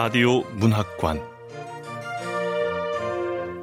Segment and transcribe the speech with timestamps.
[0.00, 1.20] 라디오 문학관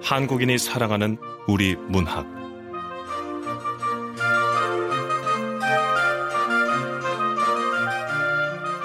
[0.03, 1.17] 한국인이 사랑하는
[1.47, 2.25] 우리 문학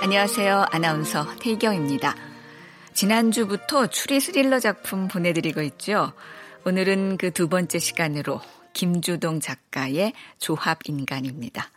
[0.00, 0.66] 안녕하세요.
[0.70, 2.14] 아나운서 태경입니다.
[2.92, 6.12] 지난주부터 추리 스릴러 작품 보내드리고 있죠.
[6.64, 8.40] 오늘은 그 두 번째 시간으로
[8.74, 11.68] 김주동 작가의 조합인간입니다.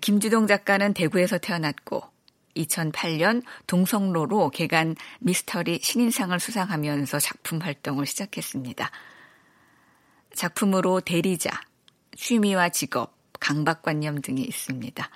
[0.00, 2.17] 김주동 작가는 대구에서 태어났고
[2.58, 8.90] 2008년 동성로로 개간 미스터리 신인상을 수상하면서 작품 활동을 시작했습니다.
[10.34, 11.50] 작품으로 대리자,
[12.16, 15.08] 취미와 직업, 강박관념 등이 있습니다.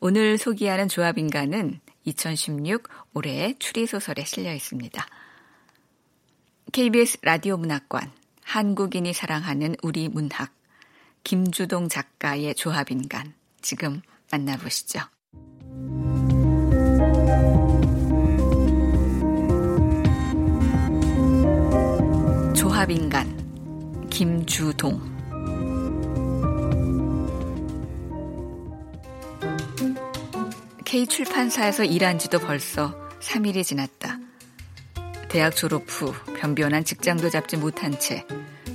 [0.00, 5.06] 오늘 소개하는 조합인간은 2016 올해의 추리소설에 실려 있습니다.
[6.72, 8.12] KBS 라디오 문학관,
[8.44, 10.52] 한국인이 사랑하는 우리 문학,
[11.24, 15.00] 김주동 작가의 조합인간, 지금 만나보시죠.
[22.54, 25.00] 조합인간, 김주동.
[30.84, 34.18] K출판사에서 일한 지도 벌써 3일이 지났다.
[35.28, 38.26] 대학 졸업 후 변변한 직장도 잡지 못한 채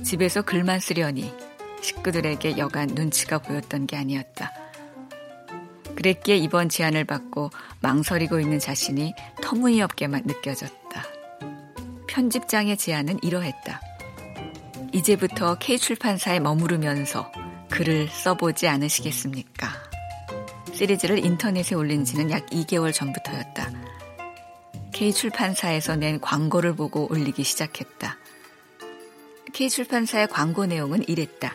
[0.02, 1.30] 집에서 글만 쓰려니
[1.82, 4.65] 식구들에게 여간 눈치가 보였던 게 아니었다.
[5.96, 11.04] 그랬기에 이번 제안을 받고 망설이고 있는 자신이 터무니없게만 느껴졌다.
[12.06, 13.80] 편집장의 제안은 이러했다.
[14.92, 17.30] 이제부터 K출판사에 머무르면서
[17.70, 19.68] 글을 써보지 않으시겠습니까?
[20.72, 23.70] 시리즈를 인터넷에 올린 지는 약 2개월 전부터였다.
[24.92, 28.16] K출판사에서 낸 광고를 보고 올리기 시작했다.
[29.52, 31.54] K출판사의 광고 내용은 이랬다.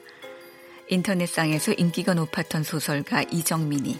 [0.90, 4.00] 인터넷상에서 인기가 높았던 소설가 이정민이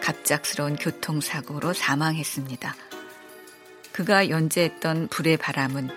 [0.00, 2.74] 갑작스러운 교통사고로 사망했습니다.
[3.92, 5.90] 그가 연재했던 불의 바람은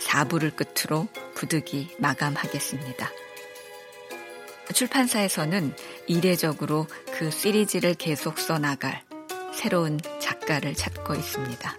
[0.00, 3.10] 4부를 끝으로 부득이 마감하겠습니다.
[4.72, 5.74] 출판사에서는
[6.06, 6.86] 이례적으로
[7.18, 9.02] 그 시리즈를 계속 써나갈
[9.52, 11.76] 새로운 작가를 찾고 있습니다.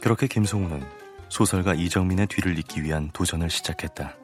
[0.00, 0.82] 그렇게 김송우는
[1.28, 4.21] 소설가 이정민의 뒤를 잇기 위한 도전을 시작했다.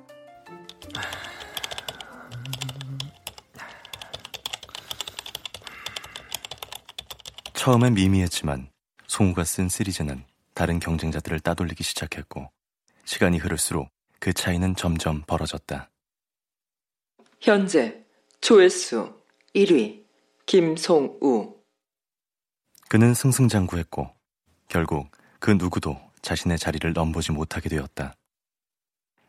[7.59, 8.71] 처음엔 미미했지만
[9.09, 10.23] 송우가 쓴 시리즈는
[10.55, 12.53] 다른 경쟁자들을 따돌리기 시작했고
[13.05, 15.91] 시간이 흐를수록 그 차이는 점점 벌어졌다.
[17.41, 18.01] 현재
[18.41, 19.13] 조회수
[19.57, 20.05] 1위
[20.47, 21.57] 김송우
[22.89, 24.09] 그는 승승장구했고
[24.69, 28.15] 결국 그 누구도 자신의 자리를 넘보지 못하게 되었다.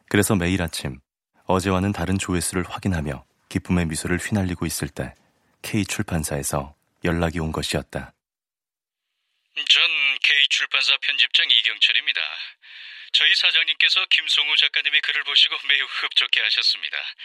[0.08, 1.00] 그래서 매일 아침
[1.46, 5.16] 어제와는 다른 조회수를 확인하며 기쁨의 미소를 휘날리고 있을 때
[5.64, 8.14] K출판사에서 연락이 온 것이었다.
[9.66, 12.22] 전 K출판사 편집장 이경철입니다.
[13.14, 17.16] 저희 사장님께서 김송우 작가님의 글을 보시고 매우 흡족해 하셨습니다.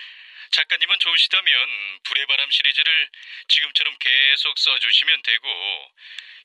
[0.50, 3.10] 작가님은 좋으시다면 불의 바람 시리즈를
[3.48, 5.92] 지금처럼 계속 써주시면 되고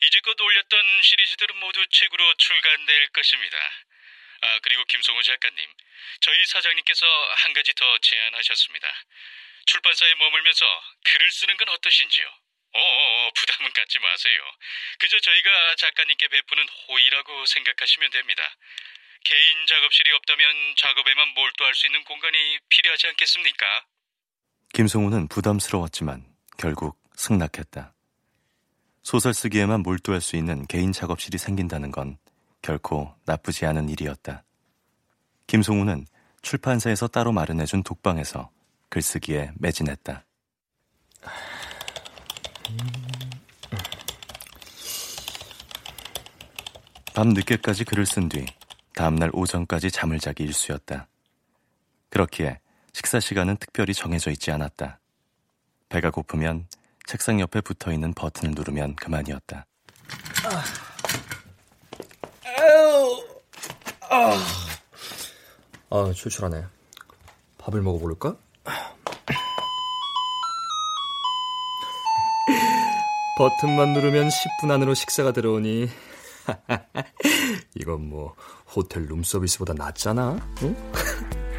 [0.01, 3.71] 이제껏 올렸던 시리즈들은 모두 책으로 출간될 것입니다.
[4.41, 5.73] 아 그리고 김송우 작가님,
[6.21, 7.05] 저희 사장님께서
[7.35, 9.05] 한 가지 더 제안하셨습니다.
[9.65, 12.48] 출판사에 머물면서 글을 쓰는 건 어떠신지요?
[12.73, 14.41] 어, 부담은 갖지 마세요.
[14.99, 18.43] 그저 저희가 작가님께 베푸는 호의라고 생각하시면 됩니다.
[19.23, 23.85] 개인 작업실이 없다면 작업에만 몰두할 수 있는 공간이 필요하지 않겠습니까?
[24.73, 26.25] 김송우는 부담스러웠지만
[26.57, 27.93] 결국 승낙했다.
[29.03, 32.17] 소설 쓰기에만 몰두할 수 있는 개인 작업실이 생긴다는 건
[32.61, 34.43] 결코 나쁘지 않은 일이었다.
[35.47, 36.05] 김송우는
[36.41, 38.51] 출판사에서 따로 마련해준 독방에서
[38.89, 40.25] 글쓰기에 매진했다.
[47.19, 48.45] 밤 늦게까지 글을 쓴 뒤
[48.95, 51.09] 다음날 오전까지 잠을 자기 일쑤였다.
[52.11, 52.61] 그렇기에
[52.93, 55.01] 식사 시간은 특별히 정해져 있지 않았다.
[55.89, 56.67] 배가 고프면
[57.05, 59.65] 책상 옆에 붙어 있는 버튼을 누르면 그만이었다.
[60.45, 60.63] 아,
[64.09, 64.37] 아,
[65.89, 66.63] 아 출출하네.
[67.57, 68.37] 밥을 먹어볼까?
[73.37, 75.89] 버튼만 누르면 10분 안으로 식사가 들어오니
[77.75, 78.35] 이건 뭐
[78.75, 80.37] 호텔 룸서비스보다 낫잖아.
[80.63, 80.75] 응?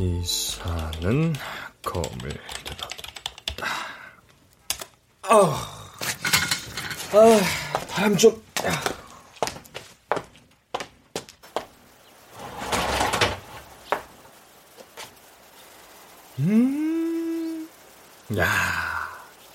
[0.00, 1.34] 기사는
[1.82, 2.30] 검을
[2.64, 3.66] 뜯었다.
[5.22, 5.36] 아,
[7.12, 7.40] 아,
[7.88, 8.42] 바람 좀.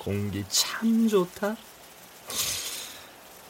[0.06, 1.56] 공기 참 좋다.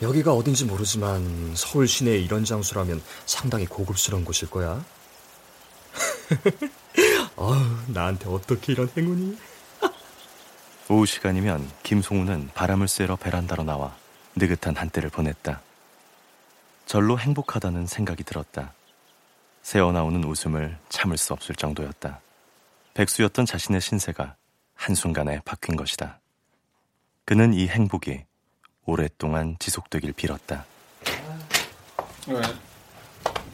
[0.02, 4.84] 여기가 어딘지 모르지만 서울 시내에 이런 장소라면 상당히 고급스러운 곳일 거야.
[7.36, 7.54] 아우,
[7.88, 9.38] 나한테 어떻게 이런 행운이?
[10.90, 13.94] 오후 시간이면 김송우는 바람을 쐬러 베란다로 나와
[14.38, 15.62] 느긋한 한때를 보냈다.
[16.86, 18.74] 절로 행복하다는 생각이 들었다.
[19.62, 22.22] 새어나오는 웃음을 참을 수 없을 정도였다.
[22.94, 24.36] 백수였던 자신의 신세가
[24.75, 26.19] 한순간에 바뀐 것이다.
[27.25, 28.24] 그는 이 행복이
[28.86, 30.66] 오랫동안 지속되길 빌었다.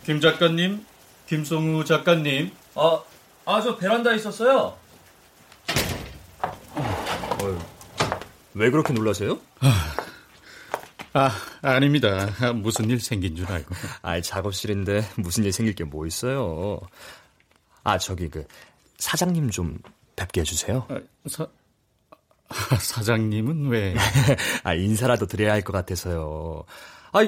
[0.06, 0.86] 김 작가님,
[1.28, 2.52] 김송우 작가님.
[2.76, 3.02] 아,
[3.46, 4.78] 아, 저 베란다에 있었어요.
[6.74, 7.60] 어,
[8.54, 9.40] 왜 그렇게 놀라세요?
[11.14, 11.32] 아,
[11.62, 12.28] 아닙니다.
[12.56, 13.74] 무슨 일 생긴 줄 알고.
[14.02, 16.80] 아, 작업실인데 무슨 일 생길 게 뭐 있어요?
[17.84, 18.46] 아, 저기 그
[18.98, 19.80] 사장님 좀
[20.16, 20.86] 뵙게 해주세요.
[20.90, 21.48] 아, 사,
[22.70, 23.96] 아, 사장님은 왜?
[24.64, 26.64] 아, 인사라도 드려야 할 것 같아서요.
[27.14, 27.20] 아,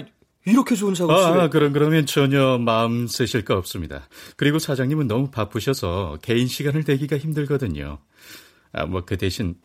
[0.45, 1.41] 이렇게 좋은 작업실에.
[1.41, 4.07] 아, 그럼 그러면 전혀 마음 쓰실 거 없습니다.
[4.35, 7.99] 그리고 사장님은 너무 바쁘셔서 개인 시간을 내기가 힘들거든요.
[8.73, 9.55] 아, 뭐 그 대신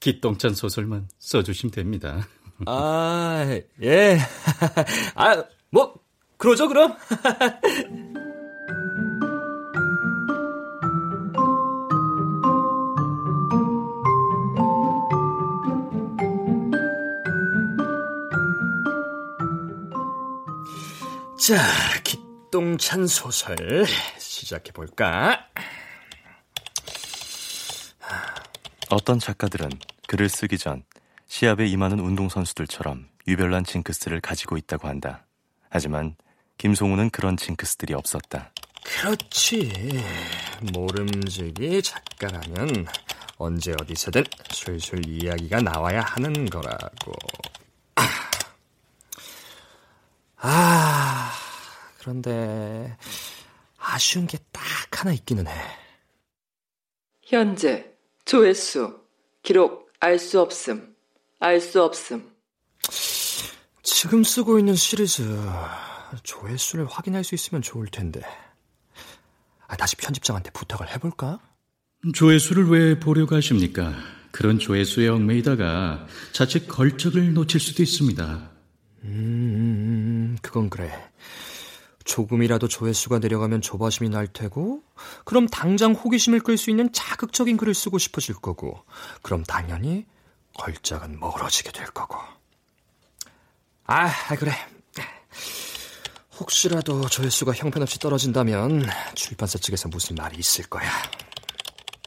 [0.00, 2.26] 기똥찬 소설만 써주시면 됩니다.
[2.66, 4.18] 아, 예.
[5.14, 5.94] 아, 뭐
[6.36, 6.94] 그러죠 그럼.
[21.38, 21.62] 자,
[22.02, 23.56] 기똥찬 소설
[24.18, 25.46] 시작해 볼까?
[28.90, 29.70] 어떤 작가들은
[30.08, 30.82] 글을 쓰기 전
[31.28, 35.26] 시합에 임하는 운동선수들처럼 유별난 징크스를 가지고 있다고 한다.
[35.70, 36.16] 하지만
[36.58, 38.52] 김송우는 그런 징크스들이 없었다.
[38.82, 40.02] 그렇지.
[40.72, 42.86] 모름지기 작가라면
[43.36, 47.12] 언제 어디서든 술술 이야기가 나와야 하는 거라고.
[50.40, 50.77] 아,
[51.98, 52.96] 그런데
[53.78, 54.64] 아쉬운 게 딱
[55.00, 55.52] 하나 있기는 해.
[57.22, 57.92] 현재
[58.24, 59.00] 조회수
[59.42, 60.94] 기록 알 수 없음
[61.40, 62.32] 알 수 없음
[63.82, 65.22] 지금 쓰고 있는 시리즈
[66.22, 68.20] 조회수를 확인할 수 있으면 좋을 텐데.
[69.66, 71.40] 아, 다시 편집장한테 부탁을 해볼까?
[72.14, 73.92] 조회수를 왜 보려고 하십니까?
[74.30, 78.50] 그런 조회수에 얽매이다가 자칫 걸적을 놓칠 수도 있습니다.
[79.04, 80.92] 음, 그건 그래.
[82.08, 84.82] 조금이라도 조회수가 내려가면 조바심이 날 테고,
[85.24, 88.82] 그럼 당장 호기심을 끌 수 있는 자극적인 글을 쓰고 싶어질 거고,
[89.20, 90.06] 그럼 당연히
[90.54, 92.16] 걸작은 멀어지게 될 거고.
[93.84, 94.52] 아, 그래.
[96.40, 100.90] 혹시라도 조회수가 형편없이 떨어진다면 출판사 측에서 무슨 말이 있을 거야.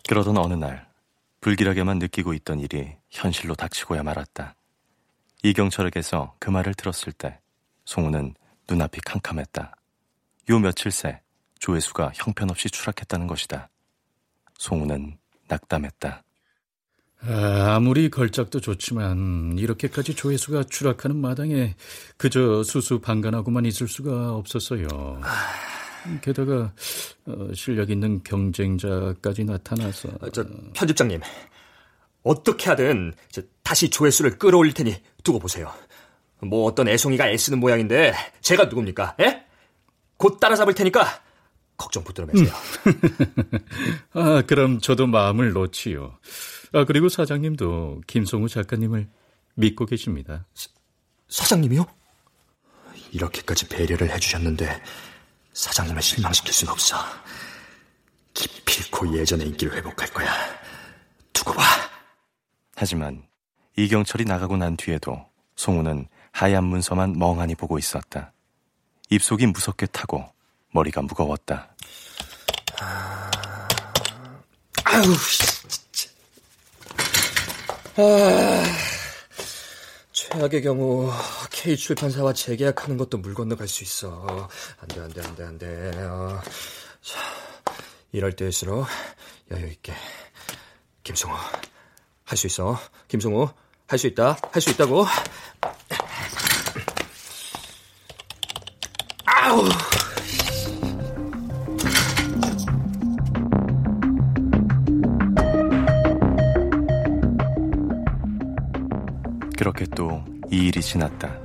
[0.09, 0.89] 그러던 어느 날
[1.41, 4.55] 불길하게만 느끼고 있던 일이 현실로 닥치고야 말았다.
[5.43, 7.39] 이경철에게서 그 말을 들었을 때
[7.85, 8.33] 송우는
[8.67, 9.75] 눈앞이 캄캄했다.
[10.51, 11.21] 요 며칠 새
[11.59, 13.69] 조회수가 형편없이 추락했다는 것이다.
[14.57, 15.17] 송우는
[15.47, 16.23] 낙담했다.
[17.23, 21.75] 아, 무리 걸작도 좋지만 이렇게까지 조회수가 추락하는 마당에
[22.17, 24.87] 그저 수수방관하고만 있을 수가 없었어요.
[26.21, 26.73] 게다가
[27.27, 30.43] 어, 실력 있는 경쟁자까지 나타나서 어, 저
[30.73, 31.21] 편집장님
[32.23, 33.13] 어떻게 하든
[33.63, 35.71] 다시 조회수를 끌어올릴 테니 두고 보세요.
[36.41, 39.15] 뭐 어떤 애송이가 애쓰는 모양인데 제가 누굽니까?
[39.21, 39.50] 에?
[40.21, 41.19] 곧 따라잡을 테니까
[41.77, 42.53] 걱정 붙들어 매세요.
[44.13, 46.15] 아, 그럼 저도 마음을 놓지요.
[46.73, 49.09] 아, 그리고 사장님도 김송우 작가님을
[49.55, 50.45] 믿고 계십니다.
[50.53, 50.69] 사,
[51.27, 51.87] 사장님이요?
[53.13, 54.83] 이렇게까지 배려를 해주셨는데
[55.53, 56.97] 사장님을 실망시킬 순 없어.
[58.35, 60.31] 기필코 예전의 인기를 회복할 거야.
[61.33, 61.63] 두고 봐.
[62.75, 63.23] 하지만
[63.75, 65.25] 이경철이 나가고 난 뒤에도
[65.55, 68.33] 송우는 하얀 문서만 멍하니 보고 있었다.
[69.11, 70.25] 입속이 무섭게 타고
[70.71, 71.75] 머리가 무거웠다.
[74.85, 76.09] 아유, 진짜.
[77.97, 78.63] 아,
[80.13, 81.11] 최악의 경우
[81.51, 84.49] K 출판사와 재계약하는 것도 물 건너갈 수 있어.
[84.79, 85.91] 안돼 안돼 안돼 안돼.
[86.03, 86.41] 어.
[87.01, 87.19] 자,
[88.13, 88.87] 이럴 때일수록
[89.51, 89.93] 여유 있게.
[91.03, 91.35] 김성호,
[92.23, 92.79] 할 수 있어.
[93.09, 93.49] 김성호,
[93.87, 94.37] 할 수 있다.
[94.53, 95.05] 할 수 있다고.
[99.51, 99.67] 아우.
[109.57, 111.39] 그렇게 또 이 일이 지났다.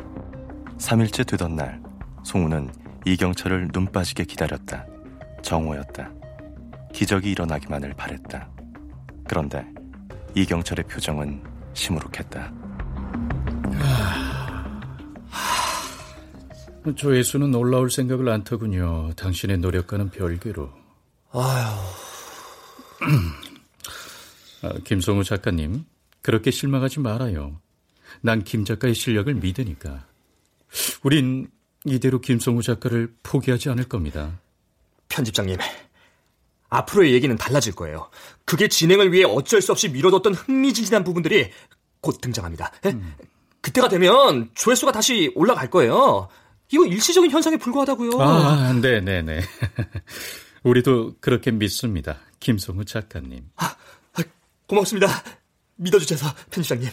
[0.79, 1.81] 3일째 되던 날,
[2.25, 2.71] 송우는
[3.05, 4.85] 이경철을 눈 빠지게 기다렸다.
[5.43, 6.11] 정오였다.
[6.93, 8.49] 기적이 일어나기만을 바랬다.
[9.29, 9.65] 그런데
[10.35, 11.41] 이경철의 표정은
[11.75, 12.53] 시무룩했다.
[16.95, 19.13] 조회수는 올라올 생각을 안 터군요.
[19.17, 20.71] 당신의 노력과는 별개로.
[21.33, 21.81] 아휴.
[24.63, 25.85] 아, 김성우 작가님,
[26.23, 27.61] 그렇게 실망하지 말아요.
[28.21, 30.07] 난 김 작가의 실력을 믿으니까.
[31.03, 31.49] 우린
[31.85, 34.41] 이대로 김성우 작가를 포기하지 않을 겁니다.
[35.09, 35.57] 편집장님,
[36.69, 38.11] 앞으로의 얘기는 달라질 거예요.
[38.45, 41.51] 그게 진행을 위해 어쩔 수 없이 미뤄뒀던 흥미진진한 부분들이
[42.01, 42.73] 곧 등장합니다.
[42.87, 43.15] 음.
[43.61, 46.29] 그때가 되면 조회수가 다시 올라갈 거예요.
[46.73, 48.21] 이거 일시적인 현상에 불과하다고요.
[48.21, 49.23] 아, 네 네네.
[49.23, 49.41] 네, 네.
[50.65, 52.19] 우리도 그렇게 믿습니다.
[52.41, 53.51] 김성우 작가님.
[53.57, 53.77] 아,
[54.15, 54.23] 아,
[54.67, 55.07] 고맙습니다.
[55.77, 56.89] 믿어주셔서 편집장님.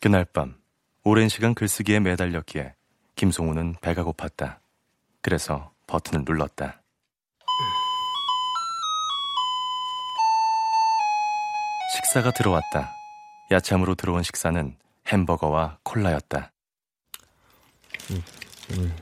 [0.00, 0.56] 그날 밤
[1.04, 2.74] 오랜 시간 글쓰기에 매달렸기에
[3.16, 4.58] 김송우는 배가 고팠다.
[5.22, 6.82] 그래서 버튼을 눌렀다.
[11.96, 12.92] 식사가 들어왔다.
[13.50, 14.76] 야참으로 들어온 식사는
[15.08, 16.52] 햄버거와 콜라였다.
[18.10, 18.22] 음,
[18.72, 18.94] 음.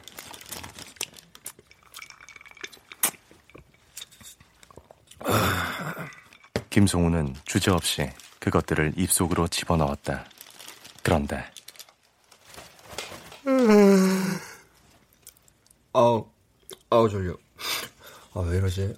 [6.70, 8.10] 김송우는 주저없이
[8.40, 10.25] 그것들을 입속으로 집어넣었다.
[11.02, 11.44] 그런데
[15.92, 16.28] 아우
[16.90, 17.34] 아우 졸려.
[18.34, 18.94] 아 왜 이러지?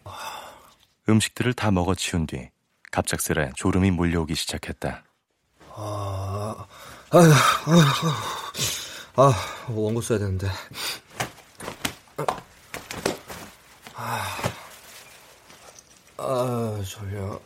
[1.08, 2.50] 음식들을 다 먹어 치운 뒤
[2.92, 5.02] 갑작스레 졸음이 몰려오기 시작했다.
[5.74, 6.66] 아,
[7.10, 7.30] 아, 아, 아
[9.68, 10.48] 원고 써야 되는데.
[13.94, 14.22] 아,
[16.16, 17.40] 아 졸려.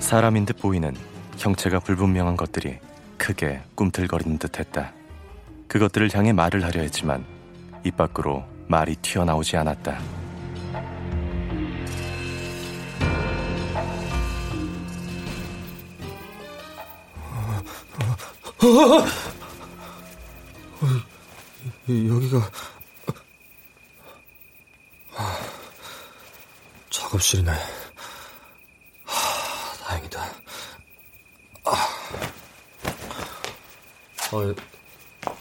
[0.00, 0.96] 사람인 듯 보이는
[1.38, 2.78] 형체가 불분명한 것들이
[3.16, 4.92] 크게 꿈틀거리는 듯 했다.
[5.68, 7.24] 그것들을 향해 말을 하려 했지만
[7.84, 10.19] 입 밖으로 말이 튀어나오지 않았다.
[21.88, 22.50] 여기가
[26.90, 27.52] 작업실이네.
[27.52, 27.56] 아,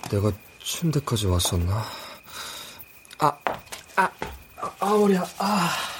[0.09, 0.31] 내가
[0.63, 1.83] 침대까지 왔었나?
[3.19, 3.27] 아,
[3.97, 4.09] 아, 아,
[4.79, 5.98] 아 머리야, 아.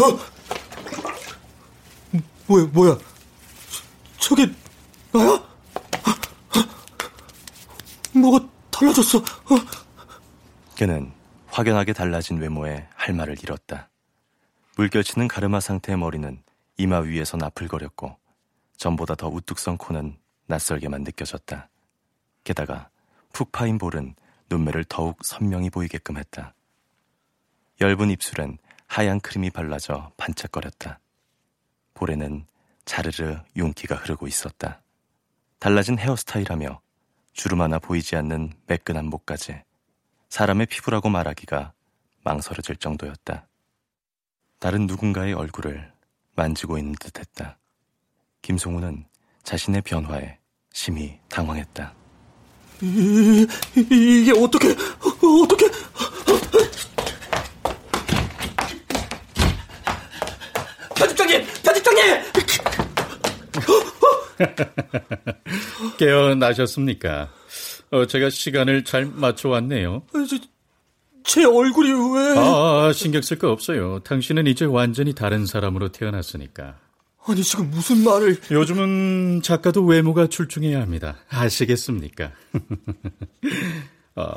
[0.00, 0.18] 어?
[2.46, 2.98] 뭐야, 뭐야?
[4.18, 4.46] 저, 게
[5.12, 5.50] 나야?
[8.14, 9.18] 뭐가 달라졌어?
[9.18, 9.22] 어?
[10.76, 11.12] 그는
[11.48, 13.90] 확연하게 달라진 외모에 할 말을 잃었다.
[14.76, 16.42] 물결치는 가르마 상태의 머리는
[16.78, 18.16] 이마 위에서 나풀거렸고
[18.78, 20.16] 전보다 더 우뚝 선 코는
[20.46, 21.68] 낯설게만 느껴졌다.
[22.44, 22.88] 게다가
[23.32, 24.14] 푹 파인 볼은
[24.48, 26.54] 눈매를 더욱 선명히 보이게끔 했다.
[27.80, 28.58] 엷은 입술엔
[28.90, 30.98] 하얀 크림이 발라져 반짝거렸다.
[31.94, 32.44] 볼에는
[32.84, 34.82] 자르르 윤기가 흐르고 있었다.
[35.60, 36.80] 달라진 헤어스타일하며
[37.32, 39.62] 주름 하나 보이지 않는 매끈한 목까지
[40.28, 41.72] 사람의 피부라고 말하기가
[42.24, 43.46] 망설여질 정도였다.
[44.58, 45.92] 다른 누군가의 얼굴을
[46.34, 47.58] 만지고 있는 듯 했다.
[48.42, 49.04] 김송우는
[49.44, 50.38] 자신의 변화에
[50.72, 51.94] 심히 당황했다.
[52.82, 55.70] 이, 이게 어떻게, 어떻게.
[61.62, 62.32] 편집장님!
[62.32, 62.90] 편집장님!
[65.98, 67.30] 깨어나셨습니까?
[67.90, 70.02] 어, 제가 시간을 잘 맞춰왔네요.
[70.28, 70.38] 제,
[71.24, 72.34] 제 얼굴이 왜...
[72.38, 74.00] 아, 신경 쓸 거 없어요.
[74.00, 76.78] 당신은 이제 완전히 다른 사람으로 태어났으니까.
[77.26, 78.38] 아니, 지금 무슨 말을...
[78.50, 81.16] 요즘은 작가도 외모가 출중해야 합니다.
[81.28, 82.32] 아시겠습니까?
[84.16, 84.34] 어,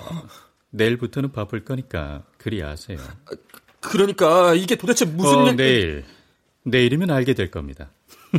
[0.72, 2.98] 내일부터는 바쁠 거니까 그리 아세요.
[3.80, 5.38] 그러니까 이게 도대체 무슨...
[5.38, 6.04] 어, 내일
[6.64, 7.90] 내일이면 알게 될 겁니다.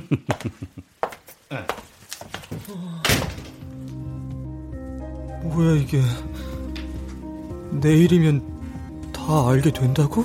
[5.43, 6.01] 뭐야 이게
[7.71, 10.25] 내일이면 다 알게 된다고?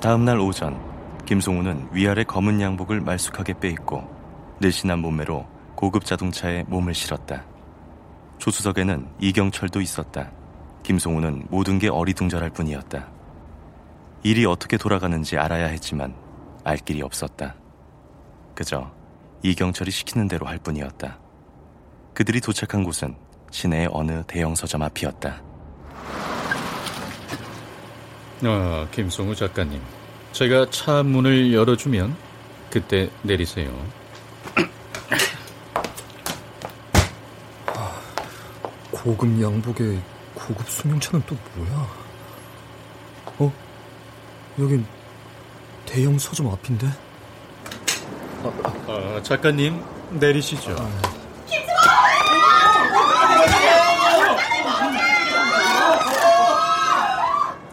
[0.00, 0.87] 다음 날 오전
[1.28, 7.44] 김송우는 위아래 검은 양복을 말쑥하게 빼입고 늘씬한 몸매로 고급 자동차에 몸을 실었다.
[8.38, 10.30] 조수석에는 이경철도 있었다.
[10.84, 13.06] 김송우는 모든 게 어리둥절할 뿐이었다.
[14.22, 16.14] 일이 어떻게 돌아가는지 알아야 했지만
[16.64, 17.54] 알 길이 없었다.
[18.54, 18.90] 그저
[19.42, 21.18] 이경철이 시키는 대로 할 뿐이었다.
[22.14, 23.14] 그들이 도착한 곳은
[23.50, 25.42] 시내의 어느 대형 서점 앞이었다.
[28.44, 29.97] 아, 김송우 작가님.
[30.38, 32.16] 제가 차 문을 열어주면
[32.70, 33.74] 그때 내리세요.
[38.92, 40.00] 고급 양복에
[40.34, 41.88] 고급 승용차는 또 뭐야?
[43.38, 43.52] 어?
[44.60, 44.86] 여긴
[45.84, 46.86] 대형 서점 앞인데?
[48.86, 49.82] 아, 작가님
[50.20, 50.76] 내리시죠.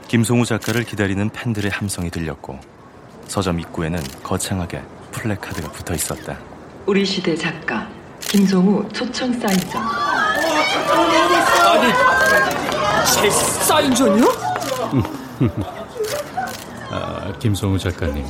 [0.08, 2.60] 김송우 작가를 기다리는 팬들의 함성이 들렸고
[3.28, 4.82] 서점 입구에는 거창하게
[5.12, 6.38] 플래카드가 붙어 있었다.
[6.86, 7.88] 우리 시대 작가
[8.20, 9.82] 김송우 초청 사인전.
[11.68, 11.94] 아니,
[13.16, 14.26] 제 사인전이요?
[16.92, 18.26] 아, 김송우 작가님.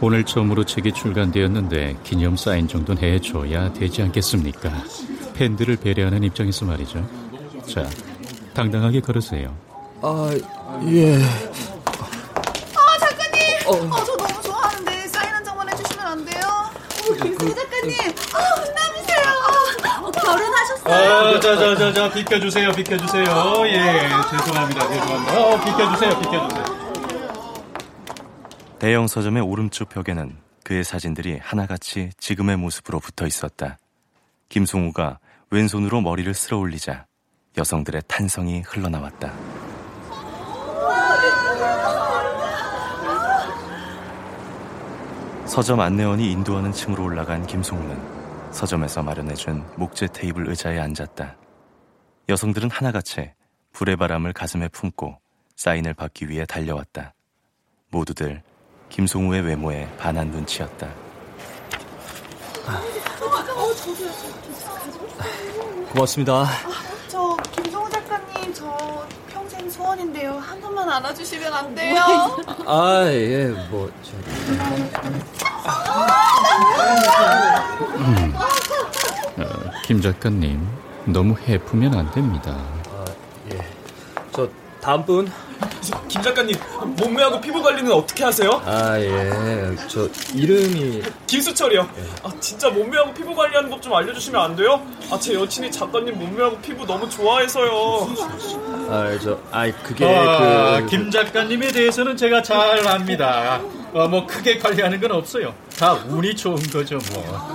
[0.00, 4.70] 오늘 처음으로 책이 출간되었는데 기념 사인 정도는 해줘야 되지 않겠습니까?
[5.34, 7.06] 팬들을 배려하는 입장에서 말이죠.
[7.68, 7.86] 자,
[8.54, 9.54] 당당하게 걸으세요.
[10.02, 10.30] 아,
[10.86, 11.16] 예.
[11.16, 16.42] 아 작가님, 어, 저 너무 좋아하는데 사인 한 장만 해주시면 안 돼요?
[16.46, 17.94] 어, 김승우 작가님,
[18.34, 19.22] 아 혼남이세요.
[20.02, 20.94] 어, 결혼하셨어요?
[20.94, 23.24] 아, 자, 자, 자, 자, 비켜주세요, 비켜주세요.
[23.66, 25.38] 예, 죄송합니다, 죄송합니다.
[25.40, 26.80] 어, 비켜주세요, 비켜주세요.
[28.78, 30.34] 대형 서점의 오른쪽 벽에는
[30.64, 33.76] 그의 사진들이 하나같이 지금의 모습으로 붙어 있었다.
[34.48, 35.18] 김송우가
[35.50, 37.04] 왼손으로 머리를 쓸어 올리자
[37.58, 39.32] 여성들의 탄성이 흘러나왔다.
[45.50, 51.36] 서점 안내원이 인도하는 층으로 올라간 김송우는 서점에서 마련해준 목재 테이블 의자에 앉았다.
[52.28, 53.32] 여성들은 하나같이
[53.72, 55.18] 불의 바람을 가슴에 품고
[55.56, 57.14] 사인을 받기 위해 달려왔다.
[57.90, 58.44] 모두들
[58.90, 60.88] 김송우의 외모에 반한 눈치였다.
[65.92, 66.44] 고맙습니다.
[67.08, 69.08] 저 김성우 작가님 저
[69.90, 70.32] 소원인데요.
[70.34, 71.96] 한 번만 안아주시면 안 돼요?
[72.66, 74.16] 아, 예, 뭐, 저.
[77.98, 78.34] 음.
[79.38, 80.66] 어, 김 작가님,
[81.06, 82.56] 너무 해프면 안 됩니다.
[84.80, 84.84] 아, 예.
[84.84, 85.30] 저, 다음 분.
[86.08, 86.54] 김 작가님,
[86.96, 88.62] 몸매하고 피부 관리는 어떻게 하세요?
[88.64, 89.76] 아, 예.
[89.88, 91.02] 저, 이름이.
[91.26, 91.88] 김수철이요.
[92.22, 94.80] 아, 진짜 몸매하고 피부 관리하는 법 좀 알려 주시면 안 돼요?
[95.10, 97.70] 아, 제 여친이 작가님 몸매하고 피부 너무 좋아해서요.
[98.90, 100.86] 아, 저, 아이, 그게 아, 그.
[100.86, 103.60] 김 작가님에 대해서는 제가 잘 압니다.
[103.92, 105.54] 어, 뭐 크게 관리하는 건 없어요.
[105.78, 107.52] 다 운이 좋은 거죠, 뭐.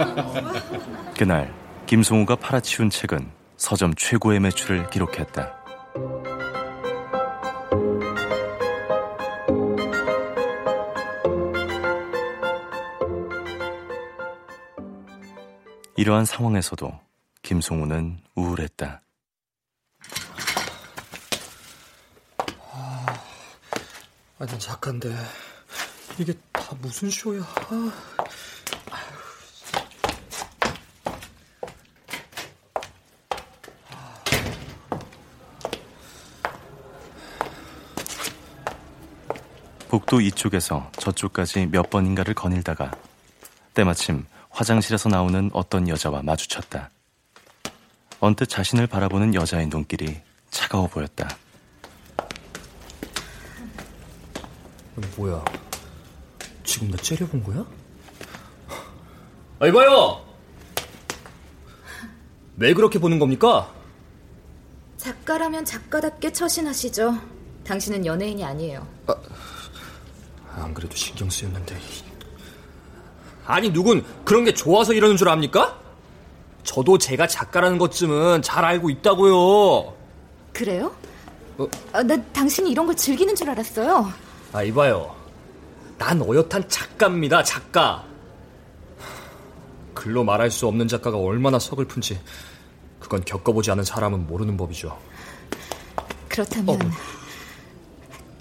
[1.17, 1.53] 그날
[1.85, 5.55] 김송우가 팔아치운 책은 서점 최고의 매출을 기록했다.
[15.97, 16.99] 이러한 상황에서도
[17.41, 19.01] 김송우는 우울했다.
[24.38, 25.15] 아, 난 작가인데.
[26.19, 27.41] 이게 다 무슨 쇼야.
[27.41, 27.91] 아.
[39.88, 42.91] 복도 이쪽에서 저쪽까지 몇 번인가를 거닐다가
[43.73, 44.25] 때마침
[44.56, 46.89] 화장실에서 나오는 어떤 여자와 마주쳤다.
[48.22, 51.28] 언뜻 자신을 바라보는 여자의 눈길이 차가워 보였다.
[55.18, 55.44] 뭐야?
[56.63, 57.65] 지금 나 째려본 거야?
[59.60, 60.26] 아, 이봐요!
[62.56, 63.74] 왜 그렇게 보는 겁니까?
[64.96, 67.20] 작가라면 작가답게 처신하시죠.
[67.65, 68.88] 당신은 연예인이 아니에요.
[70.54, 71.78] 안 그래도 신경 쓰였는데.
[73.45, 75.79] 아니, 누군 그런 게 좋아서 이러는 줄 압니까?
[76.63, 79.93] 저도 제가 작가라는 것쯤은 잘 알고 있다고요.
[80.51, 80.91] 그래요?
[81.58, 81.67] 어?
[81.93, 84.12] 아, 나 당신이 이런 걸 즐기는 줄 알았어요.
[84.51, 85.15] 아, 이봐요.
[85.97, 88.03] 난 어엿한 작가입니다, 작가.
[89.93, 92.19] 글로 말할 수 없는 작가가 얼마나 서글픈지
[92.99, 94.97] 그건 겪어보지 않은 사람은 모르는 법이죠.
[96.27, 96.79] 그렇다면 어.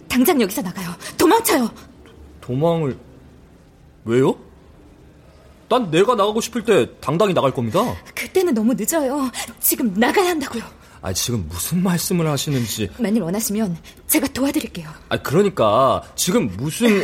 [0.08, 0.88] 당장 여기서 나가요.
[1.16, 1.70] 도망쳐요.
[2.40, 2.98] 도망을
[4.04, 4.36] 왜요?
[5.68, 7.80] 난 내가 나가고 싶을 때 당당히 나갈 겁니다.
[8.14, 9.30] 그때는 너무 늦어요.
[9.60, 10.62] 지금 나가야 한다고요.
[11.02, 12.90] 아, 지금 무슨 말씀을 하시는지.
[12.98, 14.88] 만일 원하시면 제가 도와드릴게요.
[15.10, 17.02] 아, 그러니까 지금 무슨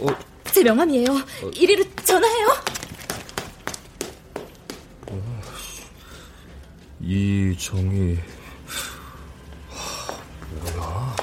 [0.00, 0.06] 어...
[0.50, 1.12] 제 명함이에요.
[1.12, 1.50] 어...
[1.54, 2.48] 이리로 전화해요.
[5.06, 5.40] 어...
[7.00, 8.18] 이정희
[10.50, 11.16] 뭐야?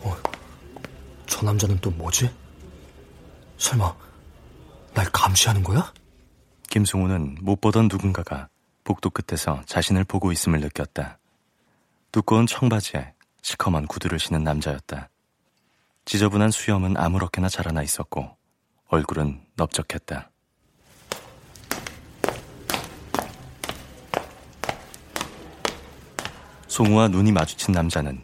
[0.00, 0.16] 어,
[1.26, 2.28] 저 남자는 또 뭐지?
[3.56, 3.94] 설마
[4.94, 5.92] 날 감시하는 거야?
[6.68, 8.48] 김승우는 못 보던 누군가가
[8.84, 11.18] 복도 끝에서 자신을 보고 있음을 느꼈다.
[12.12, 15.08] 두꺼운 청바지에 시커먼 구두를 신은 남자였다.
[16.04, 18.36] 지저분한 수염은 아무렇게나 자라나 있었고
[18.88, 20.30] 얼굴은 넓적했다.
[26.68, 28.20] 송우와 눈이 마주친 남자는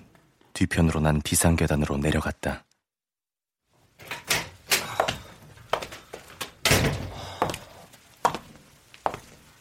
[0.53, 2.65] 뒤편으로 난 비상계단으로 내려갔다.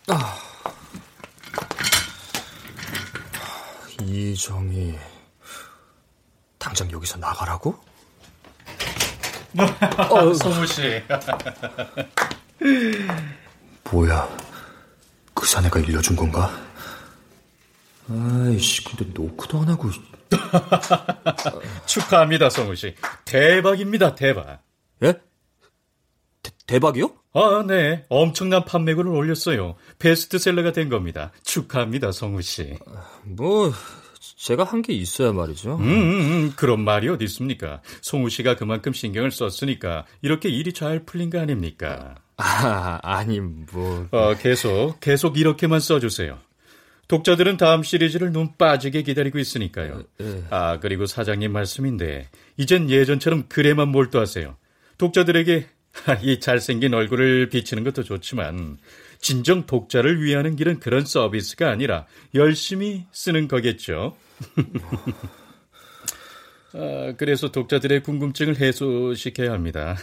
[0.08, 0.38] 아.
[4.32, 4.98] 이정희
[6.58, 7.78] 당장 여기서 나가라고?
[10.10, 11.02] 어, 성우 씨.
[13.92, 14.38] 뭐야?
[15.34, 16.50] 그 사내가 일려준 건가?
[18.10, 19.90] 아이씨, 근데 노크도 안 하고.
[21.86, 22.96] 축하합니다, 성우 씨.
[23.26, 24.62] 대박입니다, 대박.
[25.04, 25.14] 예?
[26.42, 27.14] 대, 대박이요?
[27.34, 28.06] 아, 네.
[28.10, 29.76] 엄청난 판매고를 올렸어요.
[30.00, 31.32] 베스트셀러가 된 겁니다.
[31.44, 32.78] 축하합니다, 성우 씨.
[33.24, 33.72] 뭐
[34.44, 35.76] 제가 한 게 있어야 말이죠.
[35.76, 37.82] 음, 음, 음, 그런 말이 어디 있습니까?
[38.02, 42.16] 송우 씨가 그만큼 신경을 썼으니까 이렇게 일이 잘 풀린 거 아닙니까?
[42.38, 44.08] 아, 아니 뭐.
[44.10, 46.40] 어, 계속 계속 이렇게만 써주세요.
[47.08, 50.04] 독자들은 다음 시리즈를 눈 빠지게 기다리고 있으니까요.
[50.18, 50.44] 네.
[50.50, 54.56] 아, 그리고 사장님 말씀인데 이젠 예전처럼 글에만 몰두하세요.
[54.98, 55.68] 독자들에게
[56.24, 58.78] 이 잘생긴 얼굴을 비치는 것도 좋지만
[59.20, 64.16] 진정 독자를 위하는 길은 그런 서비스가 아니라 열심히 쓰는 거겠죠.
[66.74, 69.98] 아, 그래서 독자들의 궁금증을 해소시켜야 합니다.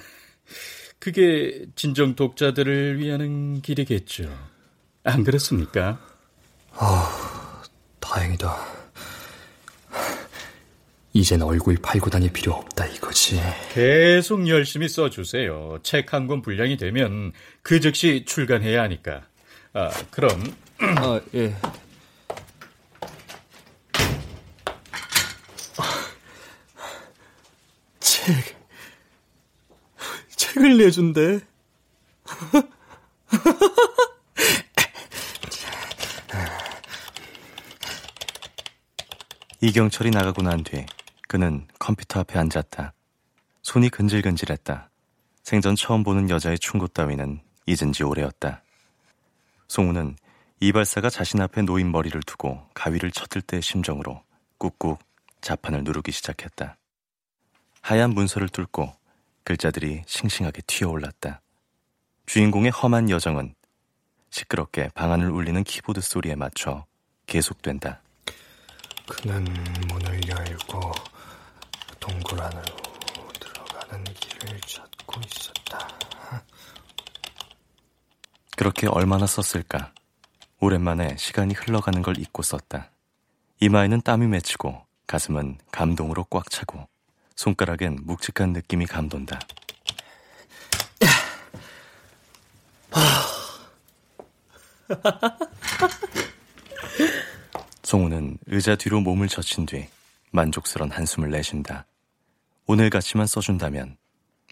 [0.99, 4.29] 그게 진정 독자들을 위하는 길이겠죠.
[5.05, 5.99] 안 그렇습니까?
[6.73, 7.63] 아,
[8.01, 8.79] 다행이다.
[11.15, 13.41] 이젠 얼굴 팔고 다닐 필요 없다 이거지.
[13.73, 15.79] 계속 열심히 써주세요.
[15.83, 19.23] 책 한 권 분량이 되면 그 즉시 출간해야 하니까.
[19.73, 20.31] 아, 그럼.
[20.81, 21.55] 아, 예.
[28.29, 28.37] 책.
[30.37, 31.41] 책을 내준대.
[39.61, 40.87] 이경철이 나가고 난 뒤
[41.27, 42.95] 그는 컴퓨터 앞에 앉았다.
[43.63, 44.91] 손이 근질근질했다.
[45.43, 48.63] 생전 처음 보는 여자의 충고 따위는 잊은 지 오래였다.
[49.69, 50.17] 송우는
[50.61, 54.23] 이발사가 자신 앞에 놓인 머리를 두고 가위를 쳤을 때의 심정으로
[54.59, 54.97] 꾹꾹
[55.43, 56.78] 자판을 누르기 시작했다.
[57.81, 58.95] 하얀 문서를 뚫고
[59.45, 61.41] 글자들이 싱싱하게 튀어올랐다.
[62.27, 63.55] 주인공의 험한 여정은
[64.31, 66.85] 시끄럽게 방안을 울리는 키보드 소리에 맞춰
[67.27, 68.03] 계속된다.
[69.09, 69.45] 그는
[69.89, 70.93] 문을 열고
[71.99, 72.65] 동굴 안으로
[73.41, 75.89] 들어가는 길을 찾고 있었다.
[78.57, 79.93] 그렇게 얼마나 썼을까?
[80.61, 82.91] 오랜만에 시간이 흘러가는 걸 잊고 썼다.
[83.61, 86.87] 이마에는 땀이 맺히고 가슴은 감동으로 꽉 차고
[87.39, 89.39] 손가락엔 묵직한 느낌이 감돈다.
[97.85, 99.87] 송우는 의자 뒤로 몸을 젖힌 뒤
[100.33, 101.87] 만족스런 한숨을 내쉰다.
[102.67, 103.97] 오늘같이만 써준다면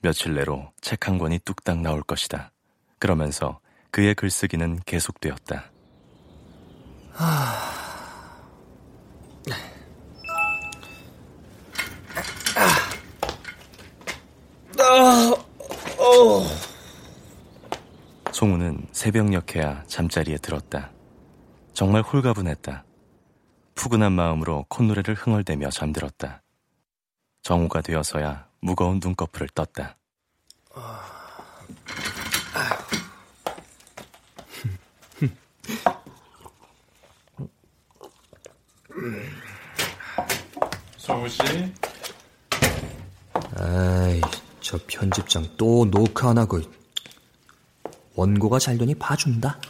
[0.05, 2.53] 며칠 내로 책 한 권이 뚝딱 나올 것이다.
[3.01, 3.59] 그러면서
[3.91, 5.73] 그의 글쓰기는 계속되었다.
[7.15, 7.86] 아...
[18.33, 20.91] 송우는 새벽녘에야 잠자리에 들었다.
[21.73, 22.85] 정말 홀가분했다.
[23.75, 26.43] 푸근한 마음으로 콧노래를 흥얼대며 잠들었다.
[27.43, 29.97] 정오가 되어서야 무거운 눈꺼풀을 떴다.
[40.99, 41.41] 성우 씨.
[43.59, 44.21] 아이,
[44.67, 46.61] 저 편집장 또 녹화 안 하고
[48.17, 49.61] 원고가 잘 되니 봐준다.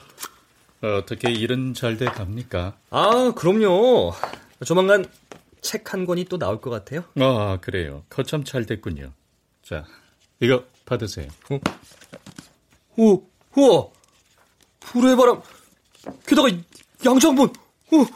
[0.80, 2.78] 어떻게 일은 잘 돼 갑니까?
[2.88, 4.14] 아, 그럼요.
[4.64, 5.04] 조만간
[5.60, 7.04] 책 한 권이 또 나올 것 같아요.
[7.20, 8.04] 아, 그래요.
[8.08, 9.12] 거참 잘 됐군요.
[9.62, 9.84] 자,
[10.40, 11.28] 이거 받으세요.
[11.50, 11.60] 어?
[12.96, 13.22] 오,
[13.54, 13.88] 우와!
[14.80, 15.42] 불의 바람,
[16.26, 16.48] 게다가
[17.04, 17.52] 양장본,
[17.92, 18.06] 오!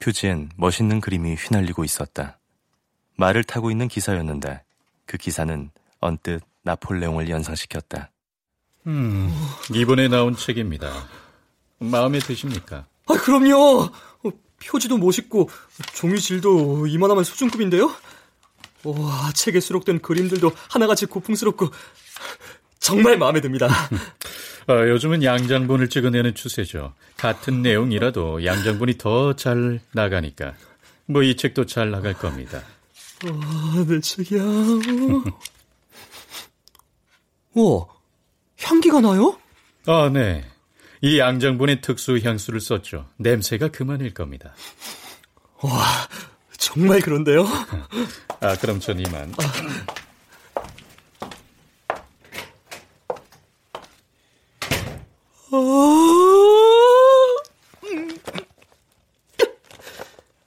[0.00, 2.38] 표지엔 멋있는 그림이 휘날리고 있었다.
[3.16, 4.62] 말을 타고 있는 기사였는데
[5.06, 8.10] 그 기사는 언뜻 나폴레옹을 연상시켰다.
[8.86, 9.32] 음,
[9.74, 10.92] 이번에 나온 책입니다.
[11.78, 12.86] 마음에 드십니까?
[13.06, 13.82] 아, 그럼요.
[13.84, 14.30] 어,
[14.64, 15.48] 표지도 멋있고
[15.94, 17.94] 종이질도 이만하면 수준급인데요.
[18.84, 21.68] 와, 책에 수록된 그림들도 하나같이 고풍스럽고
[22.78, 23.68] 정말 마음에 듭니다.
[24.68, 26.94] 어, 요즘은 양장본을 찍어내는 추세죠.
[27.16, 30.54] 같은 내용이라도 양장본이 더 잘 나가니까.
[31.06, 32.62] 뭐 이 책도 잘 나갈 겁니다.
[33.24, 34.40] 와, 내 책이야.
[37.58, 37.86] 와,
[38.60, 39.36] 향기가 나요?
[39.86, 40.44] 아, 네.
[41.00, 43.08] 이 양장본의 특수 향수를 썼죠.
[43.16, 44.54] 냄새가 그만일 겁니다.
[45.62, 45.72] 와,
[46.56, 47.44] 정말 그런데요?
[48.40, 49.32] 아, 그럼 전 이만.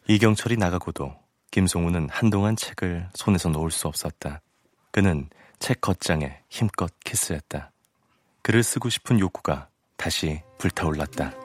[0.08, 1.14] 이경철이 나가고도
[1.52, 4.42] 김송우는 한동안 책을 손에서 놓을 수 없었다.
[4.92, 5.30] 그는
[5.62, 7.72] 책 겉장에 힘껏 키스했다.
[8.42, 11.36] 글을 쓰고 싶은 욕구가 다시 불타올랐다.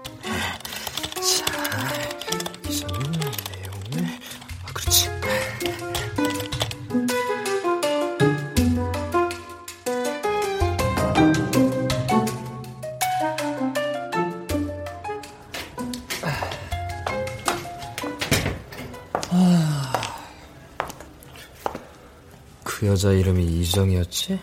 [22.97, 24.41] 여자 이름이 이정이었지?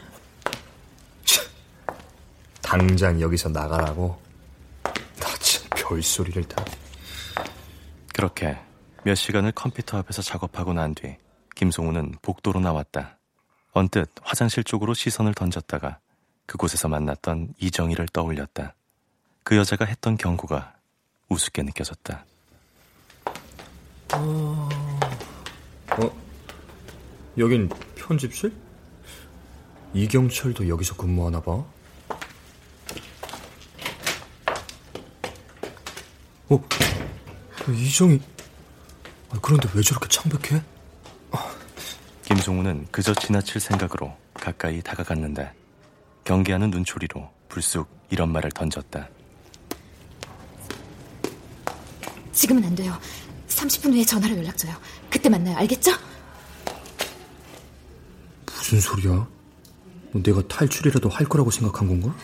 [1.26, 1.46] 참,
[2.62, 4.22] 당장 여기서 나가라고.
[5.20, 6.64] 나참 별소리를 다.
[8.14, 8.56] 그렇게
[9.04, 11.18] 몇 시간을 컴퓨터 앞에서 작업하고 난 뒤
[11.56, 13.18] 김송우는 복도로 나왔다.
[13.72, 15.98] 언뜻 화장실 쪽으로 시선을 던졌다가
[16.46, 18.76] 그곳에서 만났던 이정희를 떠올렸다.
[19.44, 20.76] 그 여자가 했던 경고가
[21.28, 22.24] 우습게 느껴졌다.
[24.14, 24.70] 어,
[25.98, 26.23] 어?
[27.38, 28.54] 여긴 편집실?
[29.94, 31.64] 이경철도 여기서 근무하나 봐.
[36.50, 36.64] 어?
[37.70, 38.20] 이정이
[39.32, 40.62] 아, 그런데 왜 저렇게 창백해?
[42.24, 45.52] 김송우는 그저 지나칠 생각으로 가까이 다가갔는데
[46.24, 49.08] 경계하는 눈초리로 불쑥 이런 말을 던졌다.
[52.32, 52.98] 지금은 안 돼요.
[53.48, 54.74] 30분 후에 전화로 연락 줘요.
[55.10, 55.58] 그때 만나요.
[55.58, 55.92] 알겠죠?
[58.74, 59.28] 무슨 소리야?
[60.14, 62.16] 내가 탈출이라도 할 거라고 생각한 건가?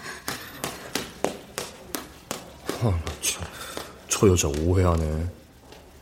[2.82, 3.44] 아, 나 참,
[4.08, 5.30] 저 여자 오해하네.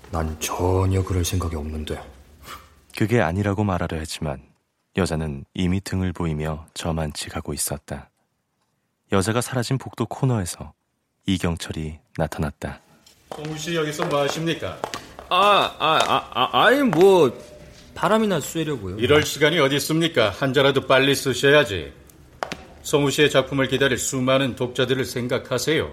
[0.10, 2.02] 난 전혀 그럴 생각이 없는데.
[2.98, 4.42] 그게 아니라고 말하려 했지만
[4.96, 8.10] 여자는 이미 등을 보이며 저만치 가고 있었다.
[9.12, 10.72] 여자가 사라진 복도 코너에서
[11.26, 12.80] 이경철이 나타났다.
[13.36, 14.80] 송우 씨 여기서 뭐 하십니까?
[15.28, 17.57] 아, 아, 아, 아 아니 뭐
[17.98, 18.98] 바람이나 쐬려고요.
[19.00, 20.30] 이럴 시간이 어디 있습니까?
[20.30, 21.92] 한자라도 빨리 쓰셔야지.
[22.84, 25.92] 송우 씨의 작품을 기다릴 수많은 독자들을 생각하세요.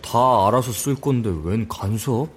[0.00, 2.28] 다 알아서 쓸 건데 웬 간섭?